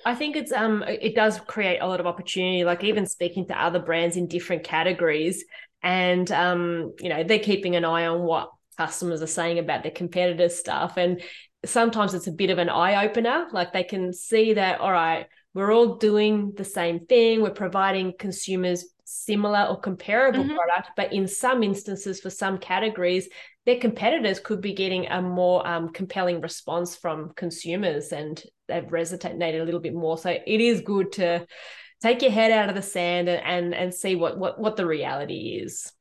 I 0.06 0.14
think 0.14 0.36
it's 0.36 0.52
um 0.52 0.82
it 0.86 1.14
does 1.14 1.40
create 1.40 1.80
a 1.80 1.86
lot 1.86 2.00
of 2.00 2.06
opportunity, 2.06 2.64
like 2.64 2.82
even 2.84 3.06
speaking 3.06 3.46
to 3.48 3.62
other 3.62 3.78
brands 3.78 4.16
in 4.16 4.26
different 4.26 4.64
categories. 4.64 5.44
And 5.82 6.30
um, 6.30 6.94
you 7.00 7.08
know, 7.08 7.24
they're 7.24 7.38
keeping 7.38 7.76
an 7.76 7.84
eye 7.84 8.06
on 8.06 8.22
what 8.22 8.50
customers 8.76 9.22
are 9.22 9.26
saying 9.26 9.58
about 9.58 9.82
their 9.82 9.92
competitors' 9.92 10.58
stuff. 10.58 10.96
And 10.96 11.22
sometimes 11.64 12.14
it's 12.14 12.26
a 12.26 12.32
bit 12.32 12.50
of 12.50 12.58
an 12.58 12.68
eye 12.68 13.06
opener. 13.06 13.46
Like 13.52 13.72
they 13.72 13.84
can 13.84 14.12
see 14.12 14.54
that, 14.54 14.80
all 14.80 14.92
right, 14.92 15.26
we're 15.54 15.72
all 15.72 15.96
doing 15.96 16.52
the 16.56 16.64
same 16.64 17.06
thing. 17.06 17.42
We're 17.42 17.50
providing 17.50 18.14
consumers 18.18 18.84
similar 19.04 19.64
or 19.64 19.80
comparable 19.80 20.44
mm-hmm. 20.44 20.54
product, 20.54 20.90
but 20.96 21.12
in 21.12 21.26
some 21.26 21.62
instances, 21.62 22.20
for 22.20 22.30
some 22.30 22.58
categories, 22.58 23.28
their 23.66 23.78
competitors 23.78 24.38
could 24.38 24.60
be 24.60 24.72
getting 24.72 25.06
a 25.08 25.20
more 25.20 25.66
um, 25.66 25.88
compelling 25.90 26.40
response 26.40 26.96
from 26.96 27.32
consumers, 27.34 28.12
and 28.12 28.42
they've 28.68 28.84
resonated 28.84 29.60
a 29.60 29.64
little 29.64 29.80
bit 29.80 29.94
more. 29.94 30.16
So 30.16 30.30
it 30.30 30.60
is 30.60 30.80
good 30.80 31.12
to 31.12 31.44
take 32.02 32.22
your 32.22 32.30
head 32.30 32.50
out 32.50 32.68
of 32.68 32.74
the 32.74 32.82
sand 32.82 33.28
and 33.28 33.42
and, 33.44 33.74
and 33.74 33.94
see 33.94 34.14
what 34.14 34.38
what 34.38 34.58
what 34.58 34.76
the 34.76 34.86
reality 34.86 35.60
is. 35.62 35.92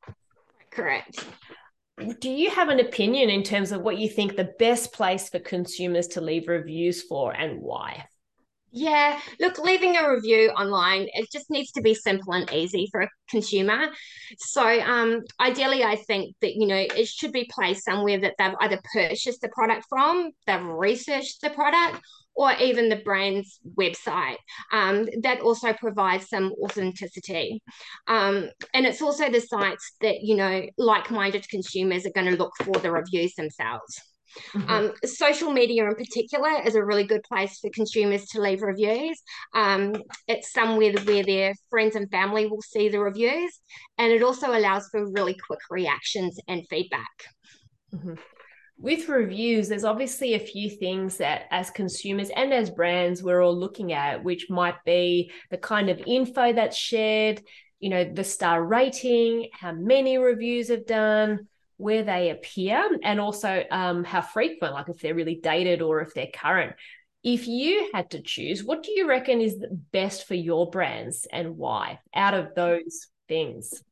Correct. 0.71 1.25
Do 2.19 2.29
you 2.29 2.49
have 2.51 2.69
an 2.69 2.79
opinion 2.79 3.29
in 3.29 3.43
terms 3.43 3.73
of 3.73 3.81
what 3.81 3.97
you 3.97 4.07
think 4.07 4.35
the 4.35 4.53
best 4.57 4.93
place 4.93 5.29
for 5.29 5.39
consumers 5.39 6.07
to 6.09 6.21
leave 6.21 6.47
reviews 6.47 7.01
for 7.01 7.33
and 7.33 7.59
why? 7.59 8.05
Yeah, 8.71 9.19
look, 9.39 9.57
leaving 9.57 9.97
a 9.97 10.09
review 10.09 10.49
online, 10.51 11.07
it 11.13 11.31
just 11.31 11.49
needs 11.49 11.71
to 11.71 11.81
be 11.81 11.95
simple 11.95 12.33
and 12.33 12.49
easy 12.53 12.87
for 12.91 13.01
a 13.01 13.09
consumer. 13.27 13.87
So, 14.37 14.63
um, 14.63 15.23
ideally, 15.39 15.83
I 15.83 15.95
think 15.95 16.35
that, 16.41 16.53
you 16.53 16.67
know, 16.67 16.75
it 16.77 17.07
should 17.07 17.31
be 17.31 17.49
placed 17.51 17.83
somewhere 17.83 18.19
that 18.19 18.35
they've 18.37 18.55
either 18.61 18.79
purchased 18.93 19.41
the 19.41 19.49
product 19.49 19.85
from, 19.89 20.31
they've 20.45 20.63
researched 20.63 21.41
the 21.41 21.49
product, 21.49 21.99
or 22.35 22.53
even 22.53 22.89
the 22.89 23.01
brand's 23.03 23.59
website. 23.77 24.37
Um, 24.71 25.07
that 25.21 25.41
also 25.41 25.73
provides 25.73 26.29
some 26.29 26.53
authenticity. 26.63 27.61
Um, 28.07 28.49
and 28.73 28.85
it's 28.85 29.01
also 29.01 29.29
the 29.29 29.41
sites 29.41 29.93
that, 30.01 30.21
you 30.21 30.35
know, 30.35 30.63
like 30.77 31.11
minded 31.11 31.47
consumers 31.49 32.05
are 32.05 32.11
going 32.11 32.31
to 32.31 32.37
look 32.37 32.53
for 32.63 32.79
the 32.79 32.91
reviews 32.91 33.33
themselves. 33.35 34.01
Mm-hmm. 34.53 34.69
Um, 34.69 34.93
social 35.03 35.51
media 35.51 35.85
in 35.87 35.95
particular 35.95 36.61
is 36.63 36.75
a 36.75 36.83
really 36.83 37.03
good 37.03 37.23
place 37.23 37.59
for 37.59 37.69
consumers 37.71 38.25
to 38.27 38.41
leave 38.41 38.61
reviews. 38.61 39.19
Um, 39.53 39.95
it's 40.27 40.53
somewhere 40.53 40.93
where 41.03 41.23
their 41.23 41.55
friends 41.69 41.95
and 41.95 42.09
family 42.11 42.45
will 42.45 42.61
see 42.61 42.89
the 42.89 42.99
reviews, 42.99 43.59
and 43.97 44.11
it 44.11 44.21
also 44.21 44.55
allows 44.55 44.87
for 44.91 45.11
really 45.11 45.35
quick 45.47 45.59
reactions 45.69 46.39
and 46.47 46.63
feedback. 46.69 47.09
Mm-hmm. 47.93 48.13
With 48.81 49.09
reviews, 49.09 49.67
there's 49.67 49.83
obviously 49.83 50.35
a 50.35 50.39
few 50.39 50.69
things 50.69 51.17
that, 51.17 51.47
as 51.51 51.69
consumers 51.69 52.29
and 52.29 52.53
as 52.53 52.69
brands, 52.69 53.21
we're 53.21 53.41
all 53.41 53.57
looking 53.57 53.91
at, 53.91 54.23
which 54.23 54.49
might 54.49 54.81
be 54.85 55.31
the 55.51 55.57
kind 55.57 55.89
of 55.89 56.01
info 56.07 56.53
that's 56.53 56.77
shared, 56.77 57.41
you 57.81 57.89
know, 57.89 58.05
the 58.05 58.23
star 58.23 58.63
rating, 58.63 59.49
how 59.51 59.73
many 59.73 60.17
reviews 60.17 60.69
have 60.69 60.85
done, 60.85 61.49
where 61.75 62.03
they 62.03 62.29
appear 62.29 62.89
and 63.03 63.19
also 63.19 63.65
um, 63.69 64.05
how 64.05 64.21
frequent, 64.21 64.73
like 64.73 64.87
if 64.87 65.01
they're 65.01 65.13
really 65.13 65.41
dated 65.43 65.81
or 65.81 65.99
if 65.99 66.13
they're 66.13 66.27
current. 66.33 66.73
If 67.21 67.47
you 67.47 67.89
had 67.93 68.11
to 68.11 68.21
choose, 68.21 68.63
what 68.63 68.83
do 68.83 68.91
you 68.91 69.09
reckon 69.09 69.41
is 69.41 69.61
best 69.91 70.25
for 70.25 70.35
your 70.35 70.69
brands 70.69 71.27
and 71.29 71.57
why 71.57 71.99
out 72.15 72.33
of 72.33 72.55
those 72.55 73.07
things? 73.27 73.83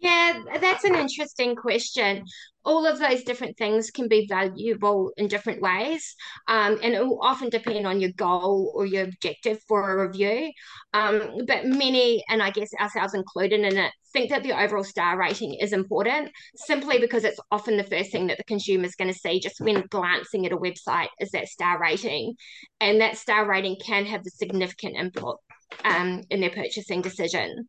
Yeah, 0.00 0.42
that's 0.60 0.84
an 0.84 0.94
interesting 0.94 1.54
question. 1.54 2.24
All 2.64 2.86
of 2.86 2.98
those 2.98 3.22
different 3.22 3.58
things 3.58 3.90
can 3.90 4.08
be 4.08 4.26
valuable 4.26 5.12
in 5.18 5.28
different 5.28 5.60
ways, 5.60 6.14
um, 6.48 6.78
and 6.82 6.94
it 6.94 7.06
will 7.06 7.20
often 7.22 7.50
depend 7.50 7.86
on 7.86 8.00
your 8.00 8.12
goal 8.16 8.72
or 8.74 8.86
your 8.86 9.04
objective 9.04 9.58
for 9.68 9.90
a 9.90 10.06
review. 10.06 10.52
Um, 10.94 11.44
but 11.46 11.66
many, 11.66 12.24
and 12.30 12.42
I 12.42 12.50
guess 12.50 12.70
ourselves 12.80 13.12
included 13.12 13.60
in 13.60 13.76
it, 13.76 13.92
think 14.14 14.30
that 14.30 14.42
the 14.42 14.58
overall 14.58 14.84
star 14.84 15.18
rating 15.18 15.54
is 15.60 15.72
important 15.74 16.30
simply 16.56 16.98
because 16.98 17.24
it's 17.24 17.40
often 17.50 17.76
the 17.76 17.84
first 17.84 18.10
thing 18.10 18.26
that 18.28 18.38
the 18.38 18.44
consumer 18.44 18.84
is 18.84 18.96
going 18.96 19.12
to 19.12 19.18
see 19.18 19.38
just 19.38 19.60
when 19.60 19.84
glancing 19.90 20.46
at 20.46 20.52
a 20.52 20.56
website 20.56 21.08
is 21.20 21.30
that 21.32 21.48
star 21.48 21.78
rating, 21.78 22.36
and 22.80 23.02
that 23.02 23.18
star 23.18 23.46
rating 23.46 23.76
can 23.84 24.06
have 24.06 24.22
a 24.26 24.30
significant 24.30 24.96
input 24.96 25.36
um, 25.84 26.22
in 26.30 26.40
their 26.40 26.50
purchasing 26.50 27.02
decision. 27.02 27.68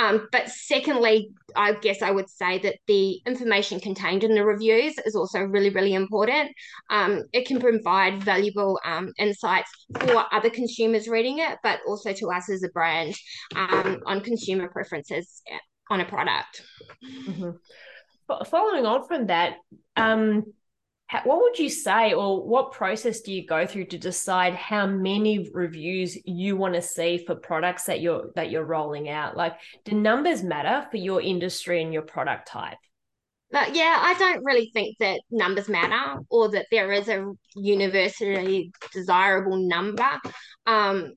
Um, 0.00 0.28
but 0.32 0.48
secondly, 0.48 1.30
I 1.54 1.74
guess 1.74 2.00
I 2.00 2.10
would 2.10 2.30
say 2.30 2.58
that 2.60 2.76
the 2.86 3.20
information 3.26 3.80
contained 3.80 4.24
in 4.24 4.34
the 4.34 4.44
reviews 4.44 4.96
is 5.04 5.14
also 5.14 5.40
really, 5.40 5.68
really 5.68 5.92
important. 5.92 6.52
Um, 6.88 7.24
it 7.34 7.46
can 7.46 7.60
provide 7.60 8.22
valuable 8.22 8.80
um, 8.84 9.12
insights 9.18 9.70
for 9.98 10.24
other 10.32 10.48
consumers 10.48 11.06
reading 11.06 11.40
it, 11.40 11.58
but 11.62 11.80
also 11.86 12.14
to 12.14 12.30
us 12.30 12.48
as 12.48 12.62
a 12.62 12.68
brand 12.70 13.14
um, 13.54 14.00
on 14.06 14.22
consumer 14.22 14.68
preferences 14.68 15.42
on 15.90 16.00
a 16.00 16.04
product. 16.06 16.62
Mm-hmm. 17.28 17.50
Following 18.46 18.86
on 18.86 19.06
from 19.06 19.26
that, 19.26 19.56
um, 21.12 21.26
what 21.26 21.40
would 21.40 21.58
you 21.58 21.68
say 21.68 22.12
or 22.12 22.46
what 22.46 22.72
process 22.72 23.20
do 23.20 23.32
you 23.32 23.46
go 23.46 23.66
through 23.66 23.86
to 23.86 23.98
decide 23.98 24.54
how 24.54 24.86
many 24.86 25.48
reviews 25.52 26.16
you 26.24 26.56
want 26.56 26.74
to 26.74 26.82
see 26.82 27.18
for 27.26 27.34
products 27.34 27.84
that 27.84 28.00
you're 28.00 28.30
that 28.36 28.50
you're 28.50 28.64
rolling 28.64 29.08
out? 29.08 29.36
Like 29.36 29.54
do 29.84 29.92
numbers 29.92 30.42
matter 30.42 30.86
for 30.90 30.98
your 30.98 31.20
industry 31.20 31.82
and 31.82 31.92
your 31.92 32.02
product 32.02 32.48
type? 32.48 32.78
But 33.52 33.74
yeah 33.74 33.98
i 34.00 34.14
don't 34.14 34.44
really 34.44 34.70
think 34.72 34.96
that 34.98 35.20
numbers 35.32 35.68
matter 35.68 36.20
or 36.30 36.50
that 36.50 36.66
there 36.70 36.92
is 36.92 37.08
a 37.08 37.32
universally 37.56 38.70
desirable 38.92 39.56
number. 39.56 40.08
Um, 40.66 41.14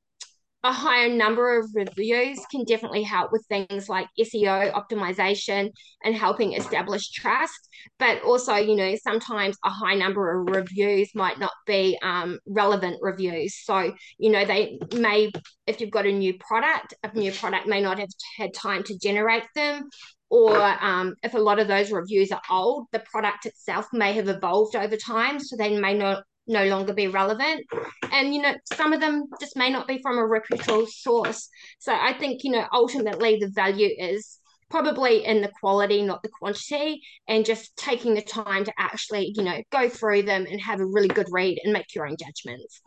a 0.63 0.71
higher 0.71 1.09
number 1.09 1.59
of 1.59 1.69
reviews 1.73 2.39
can 2.49 2.63
definitely 2.63 3.03
help 3.03 3.33
with 3.33 3.45
things 3.47 3.89
like 3.89 4.07
SEO 4.17 4.71
optimization 4.71 5.69
and 6.03 6.15
helping 6.15 6.53
establish 6.53 7.11
trust. 7.11 7.69
But 7.99 8.23
also, 8.23 8.55
you 8.55 8.75
know, 8.75 8.95
sometimes 9.03 9.57
a 9.65 9.69
high 9.69 9.95
number 9.95 10.39
of 10.39 10.47
reviews 10.55 11.09
might 11.15 11.37
not 11.37 11.51
be 11.67 11.99
um, 12.01 12.39
relevant 12.47 12.97
reviews. 13.01 13.59
So, 13.61 13.93
you 14.17 14.31
know, 14.31 14.45
they 14.45 14.79
may, 14.95 15.31
if 15.67 15.81
you've 15.81 15.91
got 15.91 16.05
a 16.05 16.11
new 16.11 16.37
product, 16.37 16.93
a 17.03 17.13
new 17.13 17.33
product 17.33 17.67
may 17.67 17.81
not 17.81 17.99
have 17.99 18.09
had 18.37 18.53
time 18.53 18.83
to 18.83 18.97
generate 18.97 19.43
them. 19.55 19.89
Or 20.29 20.57
um, 20.59 21.13
if 21.21 21.33
a 21.33 21.39
lot 21.39 21.59
of 21.59 21.67
those 21.67 21.91
reviews 21.91 22.31
are 22.31 22.41
old, 22.49 22.87
the 22.91 23.03
product 23.11 23.45
itself 23.45 23.85
may 23.91 24.13
have 24.13 24.29
evolved 24.29 24.75
over 24.75 24.95
time. 24.95 25.39
So 25.39 25.57
they 25.57 25.77
may 25.77 25.93
not 25.93 26.23
no 26.47 26.65
longer 26.65 26.93
be 26.93 27.07
relevant. 27.07 27.65
And, 28.11 28.33
you 28.33 28.41
know, 28.41 28.53
some 28.73 28.93
of 28.93 28.99
them 28.99 29.25
just 29.39 29.55
may 29.55 29.69
not 29.69 29.87
be 29.87 30.01
from 30.01 30.17
a 30.17 30.25
reputable 30.25 30.85
source. 30.87 31.49
So 31.79 31.93
I 31.93 32.13
think, 32.13 32.43
you 32.43 32.51
know, 32.51 32.65
ultimately 32.71 33.37
the 33.37 33.49
value 33.49 33.89
is 33.97 34.39
probably 34.69 35.23
in 35.23 35.41
the 35.41 35.51
quality, 35.59 36.01
not 36.01 36.23
the 36.23 36.29
quantity, 36.29 37.01
and 37.27 37.45
just 37.45 37.77
taking 37.77 38.15
the 38.15 38.21
time 38.23 38.65
to 38.65 38.73
actually, 38.77 39.31
you 39.35 39.43
know, 39.43 39.61
go 39.71 39.87
through 39.87 40.23
them 40.23 40.47
and 40.49 40.59
have 40.59 40.79
a 40.79 40.85
really 40.85 41.07
good 41.07 41.27
read 41.31 41.59
and 41.63 41.71
make 41.71 41.93
your 41.93 42.07
own 42.07 42.15
judgments. 42.19 42.81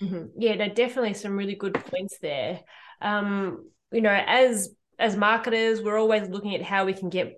Mm-hmm. 0.00 0.26
Yeah, 0.38 0.54
no, 0.54 0.68
definitely 0.68 1.14
some 1.14 1.36
really 1.36 1.56
good 1.56 1.74
points 1.74 2.16
there. 2.22 2.60
Um, 3.02 3.68
you 3.90 4.02
know, 4.02 4.22
as 4.26 4.70
as 4.98 5.16
marketers, 5.16 5.82
we're 5.82 5.98
always 5.98 6.28
looking 6.28 6.54
at 6.54 6.62
how 6.62 6.86
we 6.86 6.94
can 6.94 7.08
get 7.10 7.34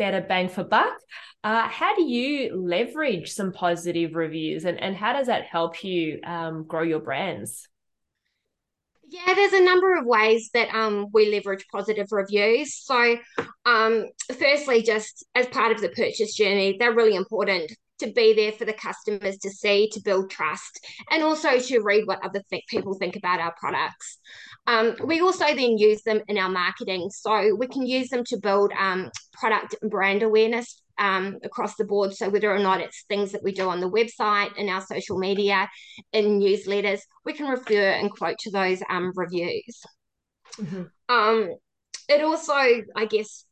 better 0.00 0.22
bang 0.22 0.48
for 0.48 0.64
buck. 0.64 0.98
Uh, 1.44 1.68
how 1.68 1.94
do 1.94 2.02
you 2.02 2.56
leverage 2.56 3.30
some 3.30 3.52
positive 3.52 4.14
reviews 4.14 4.64
and, 4.64 4.80
and 4.80 4.96
how 4.96 5.12
does 5.12 5.26
that 5.26 5.44
help 5.44 5.84
you 5.84 6.20
um, 6.24 6.64
grow 6.64 6.82
your 6.82 7.00
brands? 7.00 7.68
Yeah, 9.08 9.34
there's 9.34 9.52
a 9.52 9.64
number 9.64 9.96
of 9.96 10.06
ways 10.06 10.50
that 10.54 10.72
um, 10.74 11.08
we 11.12 11.30
leverage 11.30 11.66
positive 11.70 12.06
reviews. 12.12 12.76
So, 12.76 13.16
um, 13.66 14.06
firstly, 14.38 14.82
just 14.82 15.26
as 15.34 15.46
part 15.48 15.72
of 15.72 15.80
the 15.80 15.88
purchase 15.90 16.34
journey, 16.34 16.76
they're 16.78 16.94
really 16.94 17.16
important 17.16 17.72
to 18.00 18.12
be 18.12 18.34
there 18.34 18.52
for 18.52 18.64
the 18.64 18.72
customers 18.72 19.38
to 19.38 19.50
see, 19.50 19.88
to 19.92 20.00
build 20.00 20.30
trust, 20.30 20.84
and 21.10 21.22
also 21.22 21.58
to 21.58 21.80
read 21.80 22.06
what 22.06 22.24
other 22.24 22.42
th- 22.50 22.64
people 22.68 22.94
think 22.94 23.16
about 23.16 23.40
our 23.40 23.54
products. 23.58 24.18
Um, 24.66 24.96
we 25.04 25.20
also 25.20 25.46
then 25.46 25.78
use 25.78 26.02
them 26.02 26.20
in 26.28 26.36
our 26.36 26.50
marketing. 26.50 27.08
So 27.10 27.54
we 27.54 27.66
can 27.66 27.86
use 27.86 28.08
them 28.08 28.24
to 28.24 28.36
build 28.38 28.72
um, 28.78 29.10
product 29.32 29.74
brand 29.88 30.22
awareness 30.22 30.82
um, 30.98 31.38
across 31.42 31.76
the 31.76 31.84
board. 31.84 32.12
So 32.14 32.28
whether 32.28 32.54
or 32.54 32.58
not 32.58 32.80
it's 32.80 33.04
things 33.08 33.32
that 33.32 33.42
we 33.42 33.52
do 33.52 33.68
on 33.68 33.80
the 33.80 33.90
website, 33.90 34.56
in 34.56 34.68
our 34.68 34.82
social 34.82 35.18
media, 35.18 35.68
in 36.12 36.38
newsletters, 36.38 37.00
we 37.24 37.32
can 37.32 37.46
refer 37.48 37.90
and 37.90 38.10
quote 38.10 38.38
to 38.40 38.50
those 38.50 38.82
um, 38.90 39.12
reviews. 39.16 39.82
Mm-hmm. 40.58 40.82
Um, 41.08 41.54
it 42.08 42.22
also, 42.22 42.52
I 42.52 43.06
guess, 43.08 43.44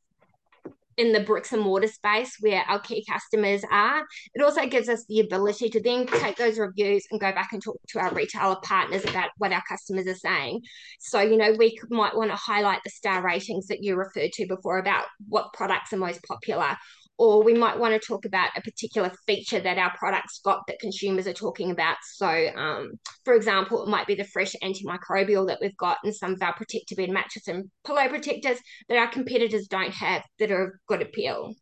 in 0.99 1.13
the 1.13 1.21
bricks 1.21 1.53
and 1.53 1.63
mortar 1.63 1.87
space 1.87 2.37
where 2.41 2.63
our 2.69 2.81
key 2.81 3.05
customers 3.09 3.63
are. 3.71 4.05
It 4.35 4.43
also 4.43 4.67
gives 4.67 4.89
us 4.89 5.05
the 5.09 5.21
ability 5.21 5.71
to 5.71 5.81
then 5.81 6.07
take 6.07 6.37
those 6.37 6.59
reviews 6.59 7.05
and 7.11 7.21
go 7.21 7.33
back 7.33 7.53
and 7.53 7.63
talk 7.63 7.79
to 7.91 8.01
our 8.01 8.13
retailer 8.13 8.57
partners 8.63 9.05
about 9.05 9.31
what 9.39 9.53
our 9.53 9.63
customers 9.69 10.09
are 10.09 10.15
saying. 10.17 10.61
So, 10.99 11.21
you 11.21 11.37
know, 11.37 11.55
we 11.57 11.79
might 11.89 12.17
want 12.17 12.31
to 12.33 12.37
highlight 12.37 12.81
the 12.85 12.91
star 12.91 13.23
ratings 13.23 13.69
that 13.69 13.83
you 13.83 13.95
referred 13.95 14.33
to 14.33 14.47
before 14.47 14.79
about 14.79 15.05
what 15.29 15.53
products 15.53 15.93
are 15.93 15.99
most 15.99 16.23
popular 16.25 16.77
or 17.19 17.43
we 17.43 17.53
might 17.53 17.79
want 17.79 18.01
to 18.01 18.07
talk 18.07 18.25
about 18.25 18.51
a 18.57 18.61
particular 18.63 19.11
feature 19.27 19.59
that 19.61 19.77
our 19.77 19.95
products 19.99 20.41
got 20.45 20.63
that 20.69 20.79
consumers 20.79 21.27
are 21.27 21.33
talking 21.33 21.73
about. 21.73 21.97
So, 22.15 22.29
um, 22.57 22.93
for 23.25 23.35
example, 23.35 23.83
it 23.83 23.89
might 23.89 24.07
be 24.07 24.15
the 24.15 24.25
fresh 24.25 24.55
antimicrobial 24.63 25.49
that 25.49 25.59
we've 25.61 25.77
got 25.77 25.99
in 26.05 26.13
some 26.13 26.33
of 26.33 26.43
our 26.43 26.55
Protect-A-Bed 26.55 27.11
mattress 27.11 27.49
and 27.49 27.69
pillow 27.85 28.09
protectors 28.09 28.59
that 28.89 28.99
our 28.99 29.09
competitors 29.09 29.67
don't 29.67 29.93
have 29.93 30.23
that 30.39 30.53
are 30.53 30.65
of 30.65 30.73
good 30.87 31.03
appeal. 31.03 31.55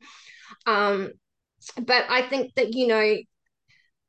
Um, 0.67 1.13
but 1.81 2.05
I 2.09 2.23
think 2.23 2.55
that, 2.57 2.75
you 2.75 2.87
know, 2.87 3.17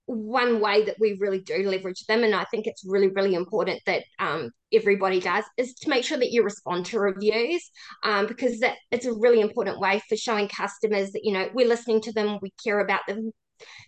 one 0.07 0.61
way 0.61 0.85
that 0.85 0.95
we 0.99 1.17
really 1.19 1.41
do 1.41 1.69
leverage 1.69 2.05
them, 2.07 2.23
and 2.23 2.33
I 2.33 2.45
think 2.45 2.65
it's 2.65 2.83
really, 2.85 3.09
really 3.09 3.35
important 3.35 3.81
that 3.85 4.03
um, 4.19 4.51
everybody 4.73 5.19
does, 5.19 5.43
is 5.57 5.73
to 5.75 5.89
make 5.89 6.05
sure 6.05 6.17
that 6.17 6.31
you 6.31 6.43
respond 6.43 6.85
to 6.87 6.99
reviews 6.99 7.69
um, 8.03 8.25
because 8.25 8.59
that 8.61 8.75
it's 8.89 9.05
a 9.05 9.13
really 9.13 9.41
important 9.41 9.79
way 9.79 10.01
for 10.07 10.15
showing 10.15 10.47
customers 10.47 11.11
that 11.11 11.25
you 11.25 11.33
know 11.33 11.49
we're 11.53 11.67
listening 11.67 12.01
to 12.01 12.13
them, 12.13 12.39
we 12.41 12.53
care 12.63 12.79
about 12.79 13.01
them, 13.05 13.31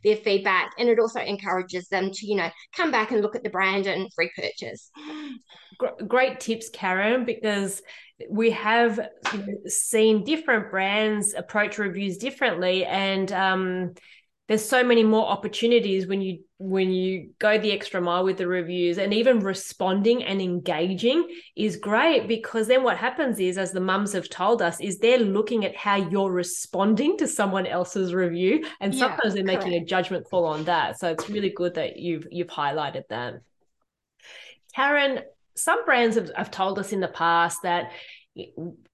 their 0.04 0.18
feedback, 0.18 0.72
and 0.78 0.90
it 0.90 1.00
also 1.00 1.22
encourages 1.22 1.88
them 1.88 2.12
to 2.12 2.28
you 2.28 2.36
know 2.36 2.50
come 2.76 2.92
back 2.92 3.12
and 3.12 3.22
look 3.22 3.38
at 3.38 3.44
the 3.44 3.50
brand 3.50 3.88
and 3.88 4.10
repurchase. 4.18 4.92
Great 6.06 6.42
tips, 6.42 6.68
Karen, 6.68 7.24
because 7.24 7.82
we 8.30 8.52
have 8.52 9.00
seen 9.68 10.26
different 10.26 10.70
brands 10.70 11.34
approach 11.34 11.78
reviews 11.78 12.18
differently, 12.18 12.84
and 12.84 13.32
um, 13.32 13.94
there's 14.50 14.68
so 14.68 14.84
many 14.84 15.04
more 15.04 15.28
opportunities 15.28 16.08
when 16.08 16.22
you 16.22 16.40
when 16.58 16.92
you 16.92 17.30
go 17.38 17.58
the 17.58 17.72
extra 17.72 18.02
mile 18.02 18.26
with 18.26 18.38
the 18.38 18.48
reviews 18.48 18.98
and 18.98 19.14
even 19.14 19.40
responding 19.40 20.24
and 20.24 20.42
engaging 20.42 21.26
is 21.56 21.78
great 21.78 22.28
because 22.28 22.68
then 22.68 22.84
what 22.84 22.98
happens 22.98 23.40
is 23.40 23.58
as 23.60 23.72
the 23.72 23.80
mums 23.80 24.12
have 24.12 24.28
told 24.28 24.62
us 24.62 24.82
is 24.82 24.98
they're 24.98 25.20
looking 25.20 25.64
at 25.64 25.76
how 25.76 25.96
you're 25.96 26.32
responding 26.32 27.16
to 27.16 27.28
someone 27.28 27.68
else's 27.68 28.14
review 28.14 28.66
and 28.82 28.94
yeah, 28.94 29.08
sometimes 29.08 29.36
they're 29.36 29.44
making 29.44 29.70
correct. 29.70 29.84
a 29.84 29.86
judgment 29.86 30.26
call 30.30 30.46
on 30.46 30.66
that 30.66 31.00
so 31.00 31.10
it's 31.10 31.30
really 31.30 31.52
good 31.52 31.76
that 31.76 31.98
you've 31.98 32.28
you've 32.32 32.48
highlighted 32.48 33.04
that 33.10 33.36
karen 34.76 35.20
some 35.56 35.86
brands 35.86 36.16
have, 36.16 36.32
have 36.36 36.50
told 36.50 36.80
us 36.80 36.92
in 36.92 37.02
the 37.02 37.08
past 37.08 37.60
that 37.64 37.92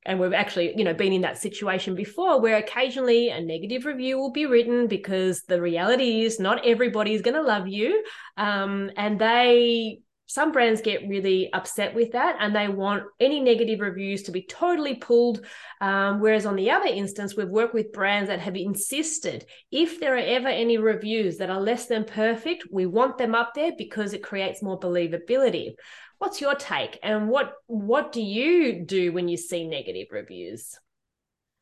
and 0.06 0.20
we've 0.20 0.34
actually 0.34 0.74
you 0.78 0.84
know 0.84 0.94
been 0.94 1.14
in 1.14 1.22
that 1.22 1.38
situation 1.38 1.96
before 1.96 2.42
where 2.42 2.58
occasionally 2.58 3.30
a 3.30 3.42
negative 3.42 3.86
review 3.86 4.18
will 4.18 4.32
be 4.32 4.46
written 4.46 4.88
because 4.88 5.42
the 5.44 5.62
reality 5.62 6.22
is 6.22 6.40
not 6.40 6.66
everybody 6.66 7.14
is 7.14 7.22
going 7.22 7.36
to 7.36 7.42
love 7.42 7.68
you. 7.68 8.04
Um, 8.38 8.92
and 8.96 9.20
they 9.20 10.00
some 10.28 10.52
brands 10.52 10.82
get 10.82 11.08
really 11.08 11.54
upset 11.54 11.94
with 11.94 12.14
that 12.14 12.36
and 12.40 12.56
they 12.56 12.68
want 12.68 13.04
any 13.20 13.40
negative 13.40 13.80
reviews 13.80 14.24
to 14.24 14.32
be 14.32 14.42
totally 14.42 14.96
pulled. 14.96 15.46
Um, 15.82 16.20
whereas 16.20 16.48
on 16.48 16.56
the 16.56 16.72
other 16.72 16.88
instance 16.88 17.36
we've 17.36 17.48
worked 17.48 17.76
with 17.76 17.94
brands 17.94 18.30
that 18.30 18.40
have 18.40 18.56
insisted 18.56 19.46
if 19.72 20.00
there 20.00 20.16
are 20.16 20.18
ever 20.18 20.48
any 20.48 20.78
reviews 20.78 21.38
that 21.38 21.50
are 21.50 21.62
less 21.62 21.86
than 21.86 22.06
perfect 22.06 22.66
we 22.72 22.86
want 22.86 23.18
them 23.18 23.36
up 23.36 23.54
there 23.54 23.74
because 23.78 24.14
it 24.14 24.24
creates 24.24 24.64
more 24.64 24.80
believability 24.80 25.74
what's 26.18 26.42
your 26.42 26.56
take 26.56 27.00
and 27.04 27.30
what 27.30 27.54
what 27.68 28.12
do 28.12 28.22
you 28.22 28.84
do 28.86 29.12
when 29.12 29.28
you 29.28 29.38
see 29.38 29.68
negative 29.68 30.08
reviews 30.12 30.78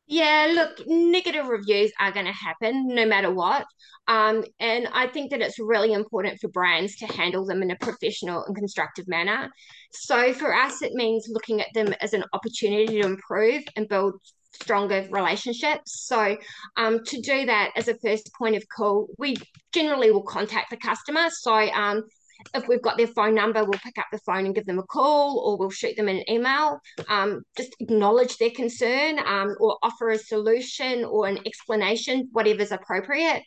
yeah, 0.06 0.52
look, 0.54 0.86
negative 0.86 1.46
reviews 1.46 1.90
are 1.98 2.12
going 2.12 2.26
to 2.26 2.32
happen 2.32 2.88
no 2.88 3.06
matter 3.06 3.32
what. 3.32 3.64
Um, 4.06 4.44
and 4.60 4.86
I 4.92 5.06
think 5.06 5.30
that 5.30 5.40
it's 5.40 5.58
really 5.58 5.94
important 5.94 6.40
for 6.40 6.48
brands 6.48 6.96
to 6.96 7.06
handle 7.06 7.46
them 7.46 7.62
in 7.62 7.70
a 7.70 7.76
professional 7.76 8.44
and 8.44 8.54
constructive 8.54 9.08
manner. 9.08 9.50
So 9.92 10.34
for 10.34 10.54
us, 10.54 10.82
it 10.82 10.92
means 10.92 11.28
looking 11.30 11.62
at 11.62 11.68
them 11.72 11.94
as 12.02 12.12
an 12.12 12.24
opportunity 12.34 13.00
to 13.00 13.06
improve 13.06 13.62
and 13.76 13.88
build 13.88 14.20
stronger 14.52 15.08
relationships. 15.10 16.04
So 16.06 16.36
um, 16.76 17.02
to 17.04 17.20
do 17.22 17.46
that 17.46 17.70
as 17.74 17.88
a 17.88 17.98
first 17.98 18.30
point 18.36 18.56
of 18.56 18.64
call, 18.68 19.08
we 19.18 19.36
generally 19.72 20.10
will 20.10 20.22
contact 20.22 20.68
the 20.68 20.76
customer. 20.76 21.30
So 21.30 21.54
um, 21.54 22.02
if 22.54 22.68
we've 22.68 22.82
got 22.82 22.96
their 22.96 23.06
phone 23.08 23.34
number, 23.34 23.64
we'll 23.64 23.78
pick 23.80 23.98
up 23.98 24.06
the 24.12 24.18
phone 24.18 24.46
and 24.46 24.54
give 24.54 24.66
them 24.66 24.78
a 24.78 24.82
call, 24.82 25.38
or 25.40 25.56
we'll 25.56 25.70
shoot 25.70 25.96
them 25.96 26.08
an 26.08 26.22
email. 26.28 26.80
Um, 27.08 27.42
just 27.56 27.74
acknowledge 27.80 28.36
their 28.36 28.50
concern, 28.50 29.18
um, 29.18 29.54
or 29.60 29.78
offer 29.82 30.10
a 30.10 30.18
solution 30.18 31.04
or 31.04 31.26
an 31.26 31.38
explanation, 31.46 32.28
whatever's 32.32 32.72
appropriate, 32.72 33.42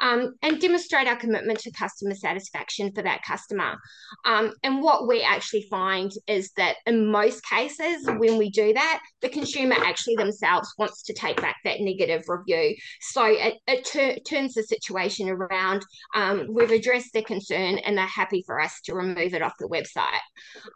um, 0.00 0.34
and 0.42 0.60
demonstrate 0.60 1.06
our 1.08 1.16
commitment 1.16 1.58
to 1.60 1.70
customer 1.72 2.14
satisfaction 2.14 2.92
for 2.92 3.02
that 3.02 3.22
customer. 3.26 3.76
Um, 4.24 4.52
and 4.62 4.82
what 4.82 5.08
we 5.08 5.22
actually 5.22 5.66
find 5.70 6.10
is 6.26 6.50
that 6.56 6.76
in 6.86 7.10
most 7.10 7.44
cases, 7.48 8.06
when 8.06 8.38
we 8.38 8.50
do 8.50 8.72
that, 8.72 9.00
the 9.20 9.28
consumer 9.28 9.76
actually 9.78 10.16
themselves 10.16 10.72
wants 10.78 11.02
to 11.04 11.14
take 11.14 11.40
back 11.40 11.56
that 11.64 11.80
negative 11.80 12.24
review. 12.28 12.76
So 13.00 13.24
it, 13.24 13.54
it 13.66 14.24
turns 14.24 14.54
the 14.54 14.62
situation 14.62 15.28
around. 15.28 15.84
Um, 16.14 16.46
we've 16.50 16.70
addressed 16.70 17.12
their 17.12 17.22
concern, 17.22 17.78
and 17.78 17.96
they're 17.96 18.06
happy 18.06 18.41
for 18.44 18.60
us 18.60 18.80
to 18.82 18.94
remove 18.94 19.34
it 19.34 19.42
off 19.42 19.54
the 19.58 19.68
website. 19.68 20.20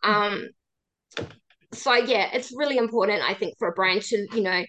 Um, 0.02 0.48
so 1.72 1.94
yeah, 1.94 2.30
it's 2.32 2.52
really 2.56 2.76
important, 2.76 3.22
I 3.22 3.34
think, 3.34 3.58
for 3.58 3.68
a 3.68 3.72
brand 3.72 4.02
to, 4.02 4.26
you 4.32 4.42
know, 4.42 4.64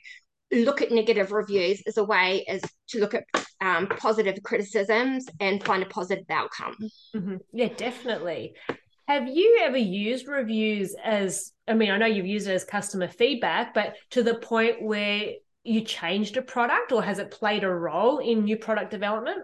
look 0.51 0.81
at 0.81 0.91
negative 0.91 1.31
reviews 1.31 1.83
as 1.87 1.97
a 1.97 2.03
way 2.03 2.45
as 2.47 2.61
to 2.89 2.99
look 2.99 3.13
at 3.13 3.25
um, 3.59 3.87
positive 3.87 4.41
criticisms 4.43 5.25
and 5.39 5.63
find 5.63 5.83
a 5.83 5.87
positive 5.87 6.25
outcome. 6.29 6.75
Mm-hmm. 7.15 7.37
Yeah, 7.53 7.69
definitely. 7.75 8.55
Have 9.07 9.27
you 9.27 9.59
ever 9.63 9.77
used 9.77 10.27
reviews 10.27 10.95
as, 11.03 11.53
I 11.67 11.73
mean, 11.73 11.91
I 11.91 11.97
know 11.97 12.05
you've 12.05 12.25
used 12.25 12.47
it 12.47 12.53
as 12.53 12.63
customer 12.63 13.07
feedback, 13.07 13.73
but 13.73 13.95
to 14.11 14.23
the 14.23 14.35
point 14.35 14.81
where 14.81 15.31
you 15.63 15.81
changed 15.81 16.37
a 16.37 16.41
product 16.41 16.91
or 16.91 17.03
has 17.03 17.19
it 17.19 17.31
played 17.31 17.63
a 17.63 17.69
role 17.69 18.19
in 18.19 18.43
new 18.43 18.57
product 18.57 18.91
development? 18.91 19.39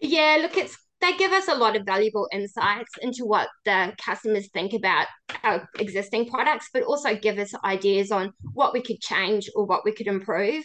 Yeah, 0.00 0.38
look, 0.40 0.56
it's 0.56 0.76
they 1.04 1.16
give 1.18 1.32
us 1.32 1.48
a 1.48 1.54
lot 1.54 1.76
of 1.76 1.84
valuable 1.84 2.28
insights 2.32 2.92
into 3.02 3.26
what 3.26 3.48
the 3.66 3.92
customers 4.02 4.48
think 4.48 4.72
about 4.72 5.06
our 5.42 5.68
existing 5.78 6.28
products, 6.28 6.70
but 6.72 6.82
also 6.82 7.14
give 7.14 7.38
us 7.38 7.52
ideas 7.62 8.10
on 8.10 8.32
what 8.54 8.72
we 8.72 8.80
could 8.80 9.00
change 9.00 9.50
or 9.54 9.66
what 9.66 9.84
we 9.84 9.92
could 9.92 10.06
improve. 10.06 10.64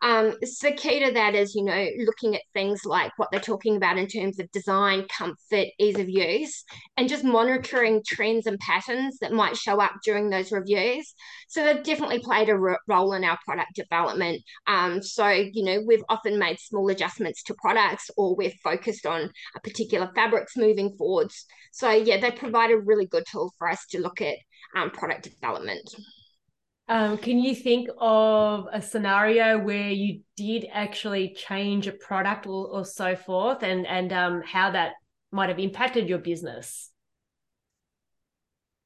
Um, 0.00 0.34
so 0.44 0.72
key 0.72 1.04
to 1.04 1.12
that 1.12 1.34
is, 1.34 1.54
you 1.54 1.64
know, 1.64 1.88
looking 2.04 2.36
at 2.36 2.42
things 2.54 2.84
like 2.84 3.10
what 3.16 3.30
they're 3.32 3.40
talking 3.40 3.76
about 3.76 3.98
in 3.98 4.06
terms 4.06 4.38
of 4.38 4.50
design, 4.52 5.06
comfort, 5.08 5.66
ease 5.78 5.98
of 5.98 6.08
use, 6.08 6.64
and 6.96 7.08
just 7.08 7.24
monitoring 7.24 8.02
trends 8.06 8.46
and 8.46 8.60
patterns 8.60 9.18
that 9.20 9.32
might 9.32 9.56
show 9.56 9.80
up 9.80 9.92
during 10.04 10.30
those 10.30 10.52
reviews. 10.52 11.12
So 11.48 11.64
they've 11.64 11.82
definitely 11.82 12.20
played 12.20 12.48
a 12.48 12.56
role 12.56 13.14
in 13.14 13.24
our 13.24 13.38
product 13.44 13.74
development. 13.74 14.42
Um, 14.66 15.02
so, 15.02 15.28
you 15.28 15.64
know, 15.64 15.82
we've 15.84 16.04
often 16.08 16.38
made 16.38 16.60
small 16.60 16.88
adjustments 16.88 17.42
to 17.44 17.54
products 17.54 18.10
or 18.16 18.36
we've 18.36 18.54
focused 18.62 19.06
on 19.06 19.30
a 19.56 19.60
particular 19.72 20.10
fabrics 20.14 20.56
moving 20.56 20.94
forwards. 20.96 21.46
So 21.72 21.90
yeah, 21.90 22.20
they 22.20 22.30
provide 22.30 22.70
a 22.70 22.78
really 22.78 23.06
good 23.06 23.24
tool 23.30 23.52
for 23.58 23.68
us 23.68 23.86
to 23.90 24.00
look 24.00 24.20
at 24.20 24.36
um, 24.76 24.90
product 24.90 25.24
development. 25.24 25.88
Um, 26.88 27.16
can 27.16 27.38
you 27.38 27.54
think 27.54 27.88
of 27.98 28.66
a 28.72 28.82
scenario 28.82 29.58
where 29.58 29.90
you 29.90 30.20
did 30.36 30.66
actually 30.70 31.34
change 31.34 31.86
a 31.86 31.92
product 31.92 32.46
or, 32.46 32.66
or 32.66 32.84
so 32.84 33.16
forth, 33.16 33.62
and 33.62 33.86
and 33.86 34.12
um, 34.12 34.42
how 34.44 34.70
that 34.72 34.92
might 35.30 35.48
have 35.48 35.58
impacted 35.58 36.08
your 36.08 36.18
business? 36.18 36.91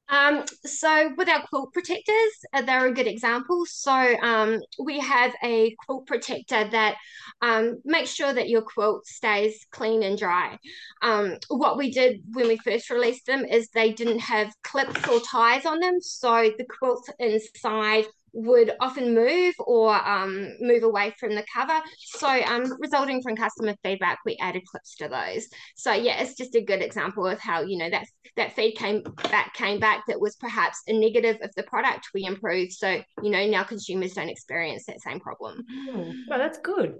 Um, 0.09 0.43
so 0.65 1.11
with 1.17 1.29
our 1.29 1.45
quilt 1.47 1.73
protectors, 1.73 2.33
uh, 2.53 2.61
they're 2.61 2.87
a 2.87 2.93
good 2.93 3.07
example. 3.07 3.65
So 3.65 3.91
um, 3.91 4.59
we 4.79 4.99
have 4.99 5.33
a 5.43 5.75
quilt 5.85 6.07
protector 6.07 6.67
that 6.69 6.95
um, 7.41 7.81
makes 7.83 8.13
sure 8.13 8.33
that 8.33 8.49
your 8.49 8.61
quilt 8.61 9.05
stays 9.05 9.65
clean 9.71 10.03
and 10.03 10.17
dry. 10.17 10.57
Um, 11.01 11.37
what 11.49 11.77
we 11.77 11.91
did 11.91 12.21
when 12.31 12.47
we 12.47 12.57
first 12.57 12.89
released 12.89 13.25
them 13.25 13.45
is 13.45 13.69
they 13.69 13.91
didn't 13.91 14.19
have 14.19 14.53
clips 14.63 15.07
or 15.07 15.19
ties 15.19 15.65
on 15.65 15.79
them. 15.79 15.99
So 16.01 16.51
the 16.57 16.65
quilt 16.65 17.09
inside 17.19 18.05
would 18.37 18.71
often 18.79 19.15
move 19.15 19.55
or 19.59 19.95
um, 20.07 20.55
move 20.59 20.83
away 20.83 21.11
from 21.19 21.33
the 21.33 21.43
cover. 21.51 21.79
So, 21.97 22.27
um, 22.27 22.71
resulting 22.79 23.21
from 23.23 23.35
customer 23.35 23.75
feedback, 23.83 24.19
we 24.25 24.37
added 24.39 24.61
clips 24.69 24.95
to 24.97 25.07
those. 25.07 25.47
So, 25.75 25.91
yeah, 25.91 26.21
it's 26.21 26.35
just 26.35 26.55
a 26.55 26.61
good 26.61 26.83
example 26.83 27.25
of 27.25 27.39
how 27.39 27.61
you 27.61 27.77
know 27.77 27.89
that 27.89 28.05
that 28.35 28.53
feed 28.53 28.73
came 28.73 29.01
back 29.31 29.55
came 29.55 29.79
back 29.79 30.03
that 30.07 30.21
was 30.21 30.35
perhaps 30.35 30.83
a 30.87 30.93
negative 30.93 31.37
of 31.41 31.53
the 31.55 31.63
product 31.63 32.09
we 32.13 32.25
improved. 32.25 32.73
So, 32.73 33.01
you 33.23 33.31
know, 33.31 33.47
now 33.47 33.63
consumers 33.63 34.13
don't 34.13 34.29
experience 34.29 34.85
that 34.85 35.01
same 35.01 35.19
problem. 35.19 35.65
Oh, 35.89 36.13
well, 36.27 36.39
that's 36.39 36.59
good. 36.59 36.93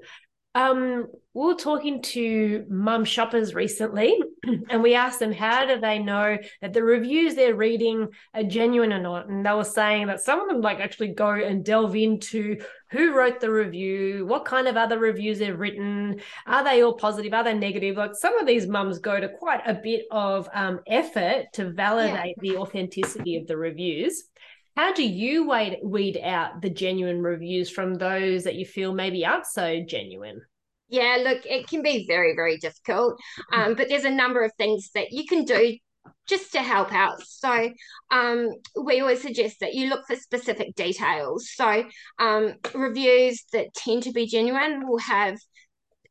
Um, 0.58 1.06
we 1.36 1.46
were 1.46 1.54
talking 1.54 2.02
to 2.02 2.66
mum 2.68 3.06
shoppers 3.06 3.54
recently, 3.54 4.20
and 4.72 4.82
we 4.82 4.96
asked 4.96 5.20
them 5.20 5.32
how 5.32 5.68
do 5.68 5.80
they 5.80 6.00
know 6.00 6.36
that 6.64 6.74
the 6.74 6.82
reviews 6.82 7.36
they're 7.36 7.54
reading 7.54 8.08
are 8.34 8.42
genuine 8.42 8.92
or 8.92 9.00
not. 9.00 9.30
And 9.30 9.46
they 9.46 9.54
were 9.54 9.64
saying 9.64 10.08
that 10.08 10.20
some 10.20 10.42
of 10.42 10.48
them 10.48 10.62
like 10.62 10.80
actually 10.80 11.10
go 11.10 11.30
and 11.30 11.64
delve 11.64 11.96
into 11.96 12.60
who 12.90 13.14
wrote 13.14 13.40
the 13.40 13.52
review, 13.52 14.26
what 14.26 14.46
kind 14.46 14.68
of 14.68 14.78
other 14.78 14.98
reviews 14.98 15.38
they've 15.38 15.60
written, 15.60 16.22
are 16.48 16.64
they 16.64 16.82
all 16.82 16.96
positive, 16.96 17.36
are 17.36 17.44
they 17.44 17.54
negative? 17.54 17.98
Like 17.98 18.16
some 18.16 18.40
of 18.40 18.48
these 18.48 18.66
mums 18.66 18.98
go 18.98 19.20
to 19.20 19.30
quite 19.30 19.62
a 19.68 19.76
bit 19.76 20.06
of 20.10 20.50
um, 20.56 20.80
effort 20.88 21.54
to 21.54 21.70
validate 21.70 22.36
yeah. 22.42 22.54
the 22.54 22.58
authenticity 22.58 23.38
of 23.38 23.46
the 23.46 23.58
reviews. 23.58 24.24
How 24.78 24.94
do 24.94 25.04
you 25.04 25.50
weed, 25.50 25.80
weed 25.84 26.20
out 26.24 26.62
the 26.62 26.70
genuine 26.70 27.24
reviews 27.24 27.68
from 27.68 27.96
those 27.96 28.44
that 28.44 28.54
you 28.54 28.66
feel 28.66 28.94
maybe 28.94 29.26
aren't 29.26 29.48
so 29.48 29.82
genuine? 29.82 30.40
Yeah, 30.88 31.18
look, 31.24 31.48
it 31.48 31.68
can 31.68 31.82
be 31.82 32.06
very, 32.08 32.36
very 32.36 32.58
difficult. 32.60 33.20
Um, 33.52 33.74
but 33.74 33.90
there's 33.90 34.06
a 34.06 34.12
number 34.12 34.44
of 34.44 34.54
things 34.54 34.92
that 34.94 35.12
you 35.12 35.26
can 35.26 35.46
do 35.46 35.76
just 36.28 36.52
to 36.52 36.62
help 36.62 36.94
out. 36.94 37.24
So 37.24 37.72
um, 38.12 38.52
we 38.80 39.02
always 39.02 39.24
suggest 39.24 39.62
that 39.62 39.74
you 39.74 39.90
look 39.90 40.06
for 40.06 40.16
specific 40.16 40.76
details. 40.76 41.50
So 41.56 41.84
um, 42.20 42.54
reviews 42.76 43.46
that 43.54 43.74
tend 43.74 44.04
to 44.04 44.12
be 44.12 44.28
genuine 44.28 44.88
will 44.88 45.00
have 45.00 45.40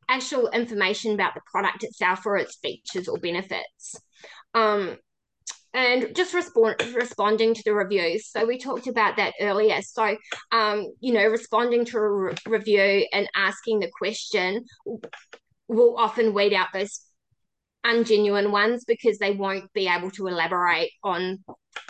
actual 0.09 0.49
information 0.49 1.13
about 1.13 1.35
the 1.35 1.41
product 1.49 1.85
itself 1.85 2.25
or 2.25 2.35
its 2.35 2.57
features 2.57 3.07
or 3.07 3.17
benefits. 3.17 3.95
Um, 4.53 4.97
and 5.77 6.15
just 6.15 6.33
respond, 6.33 6.75
responding 6.95 7.53
to 7.53 7.61
the 7.63 7.71
reviews. 7.71 8.27
So 8.27 8.45
we 8.45 8.57
talked 8.57 8.87
about 8.87 9.17
that 9.17 9.35
earlier. 9.39 9.79
So, 9.83 10.17
um, 10.51 10.91
you 10.99 11.13
know, 11.13 11.27
responding 11.27 11.85
to 11.85 11.97
a 11.99 12.11
re- 12.11 12.35
review 12.47 13.07
and 13.13 13.29
asking 13.35 13.79
the 13.79 13.91
question 13.95 14.65
will 15.67 15.95
often 15.95 16.33
weed 16.33 16.53
out 16.53 16.69
those 16.73 17.01
ungenuine 17.85 18.49
ones 18.49 18.85
because 18.85 19.19
they 19.19 19.31
won't 19.31 19.71
be 19.73 19.87
able 19.87 20.09
to 20.11 20.25
elaborate 20.25 20.89
on 21.03 21.43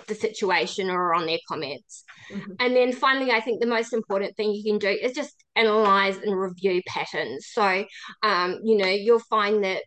the 0.08 0.16
situation 0.16 0.90
or 0.90 1.14
on 1.14 1.26
their 1.26 1.40
comments. 1.48 2.04
Mm-hmm. 2.30 2.52
And 2.60 2.76
then 2.76 2.92
finally, 2.92 3.32
I 3.32 3.40
think 3.40 3.62
the 3.62 3.68
most 3.68 3.94
important 3.94 4.36
thing 4.36 4.52
you 4.52 4.64
can 4.70 4.80
do 4.80 4.90
is 4.90 5.14
just 5.14 5.46
analyze 5.56 6.18
and 6.18 6.38
review 6.38 6.82
patterns. 6.86 7.48
So, 7.54 7.86
um, 8.22 8.60
you 8.66 8.76
know, 8.76 8.90
you'll 8.90 9.20
find 9.20 9.64
that 9.64 9.84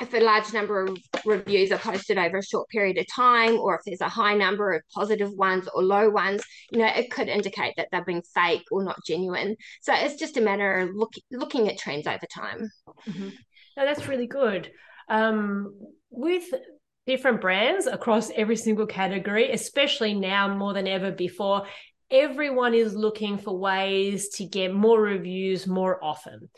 if 0.00 0.12
a 0.12 0.20
large 0.20 0.52
number 0.52 0.84
of 0.84 0.98
reviews 1.24 1.72
are 1.72 1.78
posted 1.78 2.18
over 2.18 2.38
a 2.38 2.44
short 2.44 2.68
period 2.68 2.98
of 2.98 3.06
time, 3.14 3.58
or 3.58 3.76
if 3.76 3.80
there's 3.86 4.00
a 4.00 4.08
high 4.08 4.34
number 4.34 4.72
of 4.72 4.82
positive 4.94 5.30
ones 5.32 5.68
or 5.74 5.82
low 5.82 6.10
ones, 6.10 6.42
you 6.70 6.78
know, 6.78 6.86
it 6.86 7.10
could 7.10 7.28
indicate 7.28 7.74
that 7.76 7.88
they're 7.90 8.04
being 8.04 8.22
fake 8.34 8.64
or 8.70 8.84
not 8.84 8.98
genuine. 9.06 9.56
So 9.80 9.94
it's 9.94 10.16
just 10.16 10.36
a 10.36 10.40
matter 10.40 10.80
of 10.80 10.90
look, 10.94 11.14
looking 11.30 11.68
at 11.68 11.78
trends 11.78 12.06
over 12.06 12.26
time. 12.32 12.70
Mm-hmm. 13.08 13.28
No, 13.76 13.84
that's 13.84 14.06
really 14.08 14.26
good. 14.26 14.70
Um, 15.08 15.78
with 16.10 16.44
different 17.06 17.40
brands 17.40 17.86
across 17.86 18.30
every 18.34 18.56
single 18.56 18.86
category, 18.86 19.50
especially 19.52 20.14
now 20.14 20.52
more 20.54 20.74
than 20.74 20.88
ever 20.88 21.12
before, 21.12 21.66
everyone 22.10 22.74
is 22.74 22.94
looking 22.94 23.36
for 23.36 23.58
ways 23.58 24.28
to 24.28 24.44
get 24.44 24.72
more 24.72 25.00
reviews 25.00 25.66
more 25.66 26.02
often. 26.02 26.48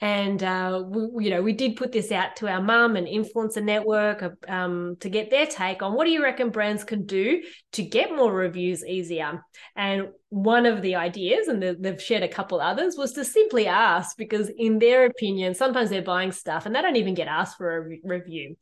And 0.00 0.42
uh, 0.42 0.84
we, 0.86 1.24
you 1.24 1.30
know 1.30 1.42
we 1.42 1.52
did 1.52 1.76
put 1.76 1.92
this 1.92 2.12
out 2.12 2.36
to 2.36 2.48
our 2.48 2.60
mum 2.60 2.96
and 2.96 3.06
influencer 3.06 3.62
network 3.62 4.22
um, 4.48 4.96
to 5.00 5.08
get 5.08 5.30
their 5.30 5.46
take 5.46 5.82
on 5.82 5.94
what 5.94 6.04
do 6.04 6.10
you 6.10 6.22
reckon 6.22 6.50
brands 6.50 6.84
can 6.84 7.04
do 7.06 7.42
to 7.72 7.82
get 7.82 8.14
more 8.14 8.32
reviews 8.32 8.84
easier. 8.84 9.42
And 9.74 10.08
one 10.28 10.66
of 10.66 10.82
the 10.82 10.96
ideas 10.96 11.48
and 11.48 11.62
they've 11.62 12.02
shared 12.02 12.22
a 12.22 12.28
couple 12.28 12.60
others 12.60 12.96
was 12.96 13.12
to 13.14 13.24
simply 13.24 13.66
ask 13.66 14.16
because 14.16 14.50
in 14.56 14.78
their 14.78 15.06
opinion 15.06 15.54
sometimes 15.54 15.90
they're 15.90 16.02
buying 16.02 16.32
stuff 16.32 16.66
and 16.66 16.74
they 16.74 16.82
don't 16.82 16.96
even 16.96 17.14
get 17.14 17.28
asked 17.28 17.56
for 17.56 17.76
a 17.76 17.80
re- 17.80 18.00
review. 18.04 18.56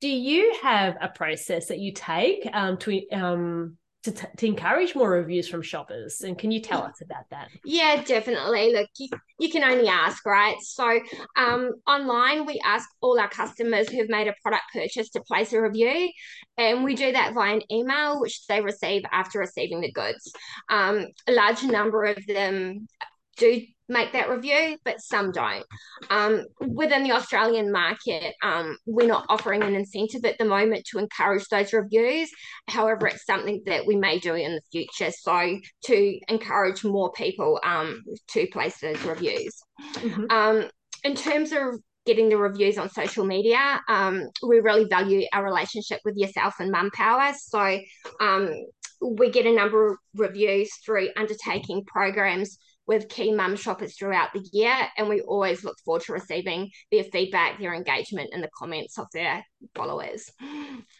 Do 0.00 0.08
you 0.08 0.56
have 0.62 0.96
a 1.00 1.08
process 1.08 1.66
that 1.66 1.78
you 1.78 1.92
take 1.92 2.48
um, 2.52 2.76
to 2.78 3.08
um, 3.10 3.76
to, 4.04 4.12
t- 4.12 4.26
to 4.36 4.46
encourage 4.46 4.94
more 4.94 5.10
reviews 5.10 5.48
from 5.48 5.62
shoppers 5.62 6.22
and 6.22 6.36
can 6.38 6.50
you 6.50 6.60
tell 6.60 6.82
us 6.82 7.00
about 7.00 7.28
that? 7.30 7.48
Yeah 7.64 8.02
definitely. 8.02 8.72
Look 8.72 8.88
you, 8.98 9.08
you 9.38 9.50
can 9.50 9.62
only 9.62 9.88
ask 9.88 10.24
right? 10.26 10.56
So 10.60 11.00
um, 11.36 11.70
online 11.86 12.46
we 12.46 12.60
ask 12.64 12.88
all 13.00 13.18
our 13.18 13.28
customers 13.28 13.88
who've 13.88 14.08
made 14.08 14.28
a 14.28 14.34
product 14.42 14.64
purchase 14.72 15.10
to 15.10 15.20
place 15.20 15.52
a 15.52 15.62
review 15.62 16.10
and 16.58 16.84
we 16.84 16.94
do 16.94 17.12
that 17.12 17.34
via 17.34 17.54
an 17.54 17.62
email 17.70 18.20
which 18.20 18.46
they 18.46 18.60
receive 18.60 19.02
after 19.10 19.38
receiving 19.38 19.80
the 19.80 19.92
goods. 19.92 20.32
Um, 20.68 21.06
a 21.28 21.32
large 21.32 21.62
number 21.62 22.04
of 22.04 22.18
them 22.26 22.88
do 23.36 23.62
make 23.92 24.12
that 24.12 24.30
review, 24.30 24.76
but 24.84 25.00
some 25.00 25.30
don't. 25.32 25.64
Um, 26.10 26.46
within 26.60 27.04
the 27.04 27.12
Australian 27.12 27.70
market, 27.70 28.34
um, 28.42 28.76
we're 28.86 29.06
not 29.06 29.26
offering 29.28 29.62
an 29.62 29.74
incentive 29.74 30.24
at 30.24 30.38
the 30.38 30.44
moment 30.44 30.86
to 30.90 30.98
encourage 30.98 31.46
those 31.48 31.72
reviews. 31.72 32.30
However, 32.68 33.06
it's 33.06 33.26
something 33.26 33.62
that 33.66 33.86
we 33.86 33.96
may 33.96 34.18
do 34.18 34.34
in 34.34 34.54
the 34.54 34.62
future. 34.70 35.12
So 35.12 35.58
to 35.84 36.20
encourage 36.28 36.84
more 36.84 37.12
people 37.12 37.60
um, 37.64 38.02
to 38.28 38.46
place 38.52 38.78
those 38.80 39.02
reviews. 39.02 39.54
Mm-hmm. 39.96 40.24
Um, 40.30 40.70
in 41.04 41.14
terms 41.14 41.52
of 41.52 41.80
getting 42.04 42.28
the 42.28 42.36
reviews 42.36 42.78
on 42.78 42.90
social 42.90 43.24
media, 43.24 43.80
um, 43.88 44.28
we 44.46 44.60
really 44.60 44.84
value 44.84 45.26
our 45.32 45.44
relationship 45.44 46.00
with 46.04 46.16
yourself 46.16 46.54
and 46.58 46.70
Mum 46.70 46.90
Power. 46.94 47.32
So 47.36 47.78
um, 48.20 48.52
we 49.00 49.30
get 49.30 49.46
a 49.46 49.54
number 49.54 49.92
of 49.92 49.96
reviews 50.14 50.70
through 50.84 51.10
undertaking 51.16 51.84
programs 51.86 52.58
with 52.92 53.08
key 53.08 53.32
mum 53.32 53.56
shoppers 53.56 53.96
throughout 53.96 54.32
the 54.32 54.46
year. 54.52 54.76
And 54.96 55.08
we 55.08 55.20
always 55.22 55.64
look 55.64 55.78
forward 55.84 56.02
to 56.02 56.12
receiving 56.12 56.70
their 56.90 57.04
feedback, 57.04 57.58
their 57.58 57.74
engagement, 57.74 58.30
and 58.32 58.42
the 58.42 58.50
comments 58.56 58.98
of 58.98 59.06
their 59.12 59.44
followers. 59.74 60.30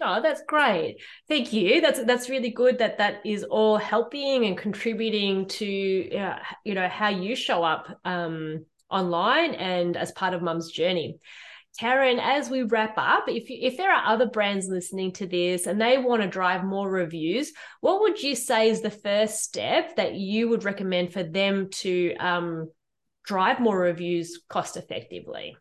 Oh, 0.01 0.21
that's 0.21 0.43
great. 0.49 0.97
Thank 1.29 1.53
you. 1.53 1.81
That's 1.81 2.03
that's 2.05 2.29
really 2.29 2.51
good 2.51 2.79
that 2.79 2.99
that 2.99 3.21
is 3.25 3.45
all 3.45 3.77
helping 3.77 4.45
and 4.45 4.59
contributing 4.59 5.47
to 5.47 6.17
uh, 6.17 6.39
you 6.65 6.75
know 6.75 6.89
how 6.89 7.09
you 7.09 7.37
show 7.37 7.63
up 7.63 7.89
um, 8.05 8.65
online 8.91 9.55
and 9.55 9.97
as 9.97 10.11
part 10.13 10.35
of 10.35 10.43
mum's 10.43 10.73
journey. 10.73 11.19
Karen, 11.79 12.19
as 12.21 12.51
we 12.51 12.63
wrap 12.63 12.95
up, 12.97 13.25
if 13.29 13.45
if 13.49 13.77
there 13.77 13.91
are 13.91 14.13
other 14.13 14.27
brands 14.27 14.69
listening 14.69 15.13
to 15.13 15.27
this 15.27 15.67
and 15.67 15.81
they 15.81 15.97
want 15.97 16.23
to 16.23 16.29
drive 16.29 16.65
more 16.65 16.89
reviews, 16.89 17.53
what 17.81 18.03
would 18.03 18.23
you 18.23 18.35
say 18.35 18.69
is 18.69 18.83
the 18.83 18.91
first 18.91 19.43
step 19.43 19.97
that 19.97 20.15
you 20.15 20.49
would 20.49 20.65
recommend 20.65 21.13
for 21.13 21.23
them 21.23 21.71
to 21.71 22.15
um, 22.17 22.71
drive 23.25 23.59
more 23.59 23.79
reviews 23.79 24.43
cost 24.49 24.77
effectively? 24.77 25.57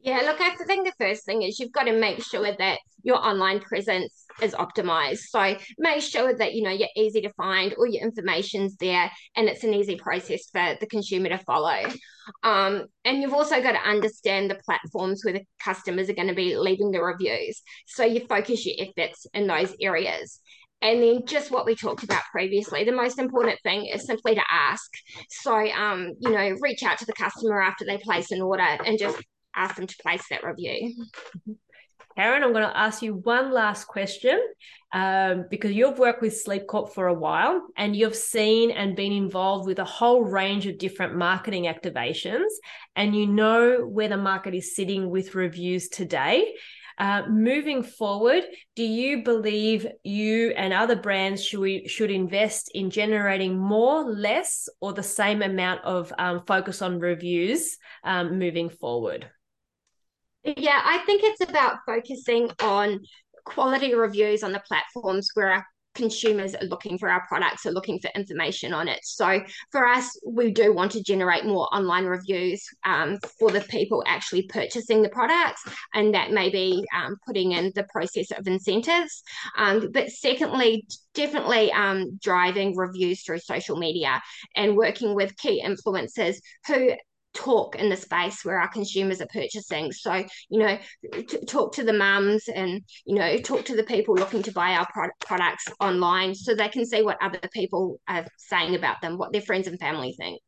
Yeah, 0.00 0.18
look, 0.22 0.40
I 0.40 0.54
think 0.66 0.86
the 0.86 0.94
first 0.98 1.24
thing 1.24 1.42
is 1.42 1.58
you've 1.58 1.72
got 1.72 1.84
to 1.84 1.98
make 1.98 2.22
sure 2.24 2.54
that 2.58 2.78
your 3.02 3.16
online 3.16 3.60
presence 3.60 4.21
is 4.40 4.54
optimized. 4.54 5.18
So 5.28 5.56
make 5.78 6.02
sure 6.02 6.34
that 6.34 6.54
you 6.54 6.62
know 6.62 6.70
you're 6.70 6.88
easy 6.96 7.20
to 7.22 7.32
find, 7.34 7.74
all 7.74 7.86
your 7.86 8.02
information's 8.02 8.76
there, 8.76 9.10
and 9.36 9.48
it's 9.48 9.64
an 9.64 9.74
easy 9.74 9.96
process 9.96 10.48
for 10.52 10.76
the 10.80 10.86
consumer 10.86 11.28
to 11.30 11.38
follow. 11.38 11.82
Um, 12.42 12.86
and 13.04 13.20
you've 13.20 13.34
also 13.34 13.60
got 13.62 13.72
to 13.72 13.88
understand 13.88 14.50
the 14.50 14.60
platforms 14.64 15.24
where 15.24 15.34
the 15.34 15.44
customers 15.62 16.08
are 16.08 16.14
going 16.14 16.28
to 16.28 16.34
be 16.34 16.56
leaving 16.56 16.90
the 16.90 17.02
reviews. 17.02 17.60
So 17.86 18.04
you 18.04 18.26
focus 18.26 18.64
your 18.64 18.76
efforts 18.78 19.26
in 19.34 19.46
those 19.46 19.74
areas. 19.80 20.40
And 20.82 21.00
then 21.00 21.26
just 21.26 21.52
what 21.52 21.64
we 21.64 21.76
talked 21.76 22.02
about 22.02 22.22
previously, 22.32 22.82
the 22.82 22.92
most 22.92 23.20
important 23.20 23.58
thing 23.62 23.86
is 23.86 24.04
simply 24.04 24.34
to 24.34 24.42
ask. 24.50 24.90
So, 25.30 25.54
um, 25.54 26.12
you 26.18 26.30
know, 26.30 26.56
reach 26.60 26.82
out 26.82 26.98
to 26.98 27.06
the 27.06 27.12
customer 27.12 27.60
after 27.60 27.84
they 27.84 27.98
place 27.98 28.32
an 28.32 28.42
order 28.42 28.62
and 28.62 28.98
just 28.98 29.22
ask 29.54 29.76
them 29.76 29.86
to 29.86 29.96
place 30.02 30.24
that 30.30 30.42
review. 30.42 31.06
Karen, 32.16 32.42
I'm 32.42 32.52
going 32.52 32.68
to 32.68 32.76
ask 32.76 33.02
you 33.02 33.14
one 33.14 33.52
last 33.52 33.86
question 33.86 34.38
um, 34.92 35.46
because 35.48 35.72
you've 35.72 35.98
worked 35.98 36.20
with 36.20 36.36
Sleep 36.36 36.66
Corp 36.66 36.92
for 36.92 37.06
a 37.06 37.14
while 37.14 37.66
and 37.76 37.96
you've 37.96 38.14
seen 38.16 38.70
and 38.70 38.94
been 38.94 39.12
involved 39.12 39.66
with 39.66 39.78
a 39.78 39.84
whole 39.84 40.22
range 40.22 40.66
of 40.66 40.76
different 40.76 41.16
marketing 41.16 41.64
activations, 41.64 42.48
and 42.94 43.16
you 43.16 43.26
know 43.26 43.86
where 43.86 44.08
the 44.08 44.16
market 44.16 44.54
is 44.54 44.76
sitting 44.76 45.08
with 45.08 45.34
reviews 45.34 45.88
today. 45.88 46.54
Uh, 46.98 47.22
moving 47.28 47.82
forward, 47.82 48.44
do 48.76 48.82
you 48.82 49.24
believe 49.24 49.86
you 50.04 50.50
and 50.50 50.74
other 50.74 50.94
brands 50.94 51.42
should 51.42 51.60
we, 51.60 51.88
should 51.88 52.10
invest 52.10 52.70
in 52.74 52.90
generating 52.90 53.58
more, 53.58 54.04
less, 54.04 54.68
or 54.80 54.92
the 54.92 55.02
same 55.02 55.40
amount 55.40 55.82
of 55.84 56.12
um, 56.18 56.42
focus 56.46 56.82
on 56.82 56.98
reviews 56.98 57.78
um, 58.04 58.38
moving 58.38 58.68
forward? 58.68 59.30
Yeah, 60.44 60.80
I 60.84 60.98
think 61.06 61.22
it's 61.24 61.48
about 61.48 61.78
focusing 61.86 62.50
on 62.62 63.00
quality 63.44 63.94
reviews 63.94 64.42
on 64.42 64.52
the 64.52 64.62
platforms 64.66 65.30
where 65.34 65.50
our 65.52 65.66
consumers 65.94 66.54
are 66.54 66.64
looking 66.64 66.96
for 66.98 67.10
our 67.10 67.24
products, 67.26 67.66
are 67.66 67.72
looking 67.72 67.98
for 68.00 68.10
information 68.14 68.72
on 68.72 68.88
it. 68.88 68.98
So 69.02 69.42
for 69.70 69.86
us, 69.86 70.18
we 70.26 70.50
do 70.50 70.72
want 70.72 70.92
to 70.92 71.02
generate 71.02 71.44
more 71.44 71.68
online 71.72 72.06
reviews 72.06 72.64
um, 72.84 73.18
for 73.38 73.50
the 73.50 73.60
people 73.60 74.02
actually 74.06 74.44
purchasing 74.44 75.02
the 75.02 75.10
products, 75.10 75.62
and 75.94 76.14
that 76.14 76.32
may 76.32 76.48
be 76.48 76.84
um, 76.96 77.16
putting 77.26 77.52
in 77.52 77.72
the 77.74 77.86
process 77.92 78.30
of 78.30 78.46
incentives. 78.46 79.22
Um, 79.58 79.90
but 79.92 80.08
secondly, 80.08 80.86
definitely 81.14 81.70
um, 81.72 82.18
driving 82.22 82.76
reviews 82.76 83.22
through 83.22 83.40
social 83.40 83.76
media 83.76 84.20
and 84.56 84.76
working 84.76 85.14
with 85.14 85.36
key 85.36 85.62
influencers 85.64 86.36
who 86.66 86.92
talk 87.34 87.76
in 87.76 87.88
the 87.88 87.96
space 87.96 88.44
where 88.44 88.58
our 88.58 88.68
consumers 88.68 89.20
are 89.20 89.26
purchasing. 89.26 89.92
So, 89.92 90.24
you 90.50 90.58
know, 90.58 90.78
t- 91.12 91.44
talk 91.46 91.74
to 91.74 91.84
the 91.84 91.92
mums 91.92 92.48
and, 92.48 92.82
you 93.06 93.14
know, 93.16 93.38
talk 93.38 93.64
to 93.66 93.76
the 93.76 93.84
people 93.84 94.14
looking 94.14 94.42
to 94.44 94.52
buy 94.52 94.72
our 94.72 94.86
pro- 94.92 95.08
products 95.20 95.64
online 95.80 96.34
so 96.34 96.54
they 96.54 96.68
can 96.68 96.86
see 96.86 97.02
what 97.02 97.18
other 97.22 97.40
people 97.52 98.00
are 98.08 98.26
saying 98.36 98.74
about 98.74 99.00
them, 99.00 99.18
what 99.18 99.32
their 99.32 99.42
friends 99.42 99.66
and 99.66 99.78
family 99.78 100.14
think. 100.18 100.40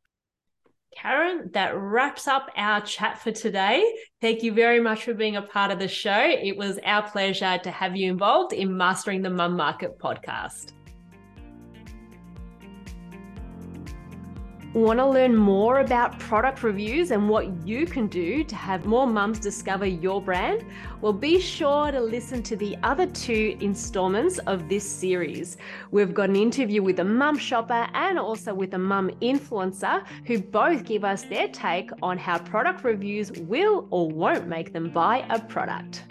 Karen, 0.95 1.49
that 1.53 1.75
wraps 1.75 2.27
up 2.27 2.49
our 2.55 2.79
chat 2.79 3.19
for 3.19 3.31
today. 3.31 3.83
Thank 4.21 4.43
you 4.43 4.53
very 4.53 4.79
much 4.79 5.03
for 5.03 5.13
being 5.13 5.35
a 5.35 5.41
part 5.41 5.71
of 5.71 5.79
the 5.79 5.89
show. 5.89 6.21
It 6.21 6.55
was 6.55 6.79
our 6.85 7.03
pleasure 7.09 7.57
to 7.57 7.71
have 7.71 7.97
you 7.97 8.09
involved 8.09 8.53
in 8.53 8.77
Mastering 8.77 9.21
the 9.21 9.29
Mum 9.29 9.57
Market 9.57 9.99
podcast. 9.99 10.74
Want 14.75 14.99
to 14.99 15.07
learn 15.07 15.33
more 15.33 15.79
about 15.79 16.19
product 16.19 16.61
reviews 16.61 17.11
and 17.11 17.29
what 17.29 17.65
you 17.65 17.85
can 17.85 18.07
do 18.07 18.43
to 18.43 18.55
have 18.57 18.85
more 18.85 19.07
mums 19.07 19.39
discover 19.39 19.85
your 19.85 20.21
brand? 20.21 20.65
Well, 20.99 21.13
be 21.13 21.39
sure 21.39 21.91
to 21.91 22.01
listen 22.01 22.43
to 22.43 22.57
the 22.57 22.75
other 22.83 23.05
two 23.05 23.55
installments 23.61 24.37
of 24.39 24.67
this 24.67 24.83
series. 24.83 25.55
We've 25.91 26.13
got 26.13 26.27
an 26.27 26.35
interview 26.35 26.83
with 26.83 26.99
a 26.99 27.05
mum 27.05 27.37
shopper 27.37 27.87
and 27.93 28.19
also 28.19 28.53
with 28.53 28.73
a 28.73 28.77
mum 28.77 29.11
influencer 29.21 30.05
who 30.25 30.39
both 30.39 30.83
give 30.83 31.05
us 31.05 31.23
their 31.23 31.47
take 31.47 31.89
on 32.03 32.17
how 32.17 32.39
product 32.39 32.83
reviews 32.83 33.31
will 33.31 33.87
or 33.91 34.09
won't 34.09 34.49
make 34.49 34.73
them 34.73 34.89
buy 34.89 35.25
a 35.29 35.39
product. 35.39 36.03